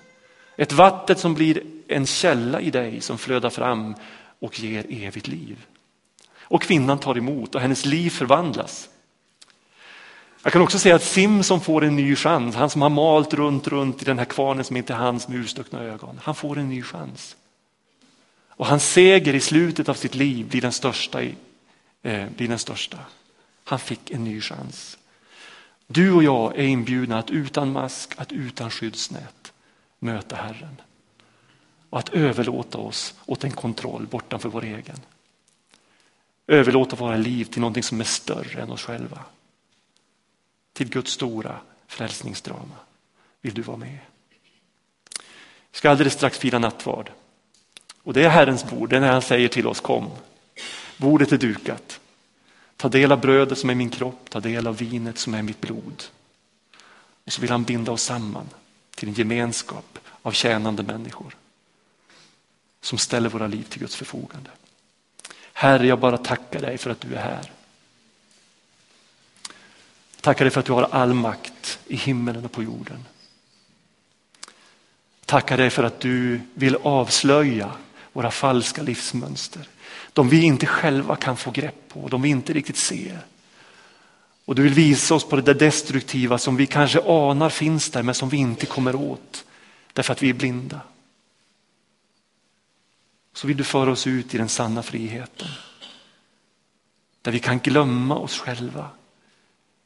Ett 0.61 0.71
vatten 0.71 1.15
som 1.15 1.33
blir 1.33 1.63
en 1.87 2.05
källa 2.05 2.61
i 2.61 2.69
dig 2.69 3.01
som 3.01 3.17
flödar 3.17 3.49
fram 3.49 3.95
och 4.39 4.59
ger 4.59 4.85
evigt 4.89 5.27
liv. 5.27 5.65
Och 6.39 6.61
kvinnan 6.61 6.99
tar 6.99 7.17
emot 7.17 7.55
och 7.55 7.61
hennes 7.61 7.85
liv 7.85 8.09
förvandlas. 8.09 8.89
Jag 10.43 10.53
kan 10.53 10.61
också 10.61 10.79
säga 10.79 10.95
att 10.95 11.03
Simson 11.03 11.61
får 11.61 11.83
en 11.83 11.95
ny 11.95 12.15
chans. 12.15 12.55
Han 12.55 12.69
som 12.69 12.81
har 12.81 12.89
malt 12.89 13.33
runt, 13.33 13.67
runt 13.67 14.01
i 14.01 14.05
den 14.05 14.17
här 14.17 14.25
kvarnen 14.25 14.63
som 14.63 14.77
inte 14.77 14.93
är 14.93 14.97
hans 14.97 15.27
med 15.27 15.37
urstuckna 15.37 15.83
ögon. 15.83 16.19
Han 16.23 16.35
får 16.35 16.57
en 16.57 16.69
ny 16.69 16.81
chans. 16.81 17.35
Och 18.49 18.65
hans 18.67 18.91
seger 18.91 19.33
i 19.35 19.39
slutet 19.39 19.89
av 19.89 19.93
sitt 19.93 20.15
liv 20.15 20.47
blir 20.47 20.61
den 20.61 20.71
största. 20.71 21.23
I, 21.23 21.35
eh, 22.03 22.25
blir 22.37 22.47
den 22.47 22.59
största. 22.59 22.97
Han 23.63 23.79
fick 23.79 24.11
en 24.11 24.23
ny 24.23 24.41
chans. 24.41 24.97
Du 25.87 26.11
och 26.11 26.23
jag 26.23 26.55
är 26.55 26.63
inbjudna 26.63 27.19
att 27.19 27.31
utan 27.31 27.71
mask, 27.71 28.13
att 28.17 28.31
utan 28.31 28.69
skyddsnät 28.69 29.40
möta 30.01 30.35
Herren. 30.35 30.81
Och 31.89 31.99
att 31.99 32.09
överlåta 32.09 32.77
oss 32.77 33.13
åt 33.25 33.43
en 33.43 33.51
kontroll 33.51 34.07
bortanför 34.07 34.49
vår 34.49 34.63
egen. 34.63 34.99
Överlåta 36.47 36.95
våra 36.95 37.17
liv 37.17 37.45
till 37.45 37.61
någonting 37.61 37.83
som 37.83 37.99
är 37.99 38.05
större 38.05 38.61
än 38.61 38.71
oss 38.71 38.81
själva 38.81 39.19
till 40.73 40.89
Guds 40.89 41.11
stora 41.11 41.59
frälsningsdrama. 41.87 42.75
Vill 43.41 43.53
du 43.53 43.61
vara 43.61 43.77
med? 43.77 43.97
Vi 45.71 45.77
ska 45.77 45.89
alldeles 45.89 46.13
strax 46.13 46.37
fira 46.37 46.59
nattvard. 46.59 47.11
Och 48.03 48.13
det 48.13 48.23
är 48.23 48.29
Herrens 48.29 48.69
bord, 48.69 48.89
det 48.89 48.95
är 48.95 48.99
när 48.99 49.11
han 49.11 49.21
säger 49.21 49.47
till 49.47 49.67
oss 49.67 49.79
kom. 49.79 50.09
Bordet 50.97 51.31
är 51.31 51.37
dukat. 51.37 51.99
Ta 52.77 52.89
del 52.89 53.11
av 53.11 53.21
brödet 53.21 53.57
som 53.57 53.69
är 53.69 53.75
min 53.75 53.89
kropp, 53.89 54.29
ta 54.29 54.39
del 54.39 54.67
av 54.67 54.77
vinet 54.77 55.17
som 55.17 55.33
är 55.33 55.41
mitt 55.41 55.61
blod. 55.61 56.03
Och 57.25 57.31
så 57.31 57.41
vill 57.41 57.51
han 57.51 57.63
binda 57.63 57.91
oss 57.91 58.03
samman 58.03 58.49
till 59.01 59.09
en 59.09 59.15
gemenskap 59.15 59.99
av 60.21 60.31
tjänande 60.31 60.83
människor 60.83 61.35
som 62.81 62.97
ställer 62.97 63.29
våra 63.29 63.47
liv 63.47 63.63
till 63.63 63.79
Guds 63.79 63.95
förfogande. 63.95 64.49
Herre, 65.53 65.87
jag 65.87 65.99
bara 65.99 66.17
tackar 66.17 66.61
dig 66.61 66.77
för 66.77 66.89
att 66.89 67.01
du 67.01 67.15
är 67.15 67.21
här. 67.21 67.51
Tackar 70.21 70.45
dig 70.45 70.51
för 70.51 70.59
att 70.59 70.65
du 70.65 70.71
har 70.71 70.83
all 70.83 71.13
makt 71.13 71.79
i 71.87 71.95
himmelen 71.95 72.45
och 72.45 72.51
på 72.51 72.63
jorden. 72.63 73.05
Tackar 75.25 75.57
dig 75.57 75.69
för 75.69 75.83
att 75.83 75.99
du 75.99 76.41
vill 76.53 76.75
avslöja 76.75 77.71
våra 78.13 78.31
falska 78.31 78.81
livsmönster. 78.81 79.67
De 80.13 80.29
vi 80.29 80.41
inte 80.41 80.65
själva 80.65 81.15
kan 81.15 81.37
få 81.37 81.51
grepp 81.51 81.87
på, 81.87 82.07
de 82.07 82.21
vi 82.21 82.29
inte 82.29 82.53
riktigt 82.53 82.77
ser. 82.77 83.19
Och 84.51 84.55
du 84.55 84.63
vill 84.63 84.73
visa 84.73 85.15
oss 85.15 85.23
på 85.23 85.35
det 85.35 85.41
där 85.41 85.53
destruktiva 85.53 86.37
som 86.37 86.55
vi 86.55 86.67
kanske 86.67 86.99
anar 86.99 87.49
finns 87.49 87.89
där 87.89 88.03
men 88.03 88.15
som 88.15 88.29
vi 88.29 88.37
inte 88.37 88.65
kommer 88.65 88.95
åt 88.95 89.45
därför 89.93 90.13
att 90.13 90.23
vi 90.23 90.29
är 90.29 90.33
blinda. 90.33 90.81
Så 93.33 93.47
vill 93.47 93.57
du 93.57 93.63
föra 93.63 93.91
oss 93.91 94.07
ut 94.07 94.35
i 94.35 94.37
den 94.37 94.49
sanna 94.49 94.83
friheten. 94.83 95.47
Där 97.21 97.31
vi 97.31 97.39
kan 97.39 97.59
glömma 97.59 98.17
oss 98.17 98.39
själva 98.39 98.89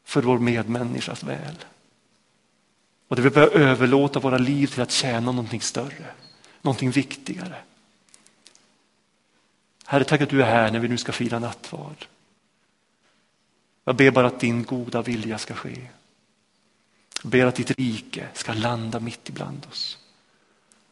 för 0.06 0.22
vår 0.22 0.40
medmänniskas 0.40 1.24
väl. 1.24 1.56
Och 3.08 3.16
där 3.16 3.24
vi 3.24 3.30
börjar 3.30 3.50
överlåta 3.50 4.20
våra 4.20 4.38
liv 4.38 4.68
till 4.68 4.82
att 4.82 4.92
tjäna 4.92 5.32
någonting 5.32 5.62
större, 5.62 6.06
någonting 6.62 6.92
viktigare. 6.92 7.56
Herre, 9.86 10.04
tack 10.04 10.22
att 10.22 10.30
du 10.30 10.42
är 10.42 10.46
här 10.46 10.72
när 10.72 10.80
vi 10.80 10.88
nu 10.88 10.98
ska 10.98 11.12
fira 11.12 11.40
nattvard. 11.40 12.06
Jag 13.86 13.96
ber 13.96 14.12
bara 14.12 14.28
att 14.28 14.40
din 14.40 14.64
goda 14.64 15.02
vilja 15.02 15.38
ska 15.38 15.54
ske. 15.54 15.88
Jag 17.24 17.32
ber 17.32 17.46
att 17.46 17.56
ditt 17.56 17.72
rike 17.72 18.28
ska 18.34 18.54
landa 18.54 19.00
mitt 19.00 19.30
ibland 19.30 19.68
oss. 19.72 19.98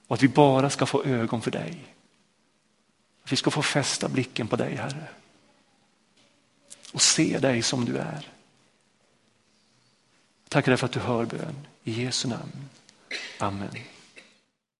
Och 0.07 0.15
att 0.15 0.23
vi 0.23 0.27
bara 0.27 0.69
ska 0.69 0.85
få 0.85 1.03
ögon 1.03 1.41
för 1.41 1.51
dig. 1.51 1.85
Att 3.23 3.31
vi 3.31 3.35
ska 3.35 3.51
få 3.51 3.61
fästa 3.61 4.09
blicken 4.09 4.47
på 4.47 4.55
dig, 4.55 4.75
Herre. 4.75 5.07
Och 6.93 7.01
se 7.01 7.39
dig 7.39 7.61
som 7.61 7.85
du 7.85 7.97
är. 7.97 8.29
Tackar 10.49 10.71
dig 10.71 10.77
för 10.77 10.85
att 10.85 10.91
du 10.91 10.99
hör 10.99 11.25
bön. 11.25 11.55
I 11.83 12.03
Jesu 12.03 12.27
namn. 12.27 12.69
Amen. 13.39 13.69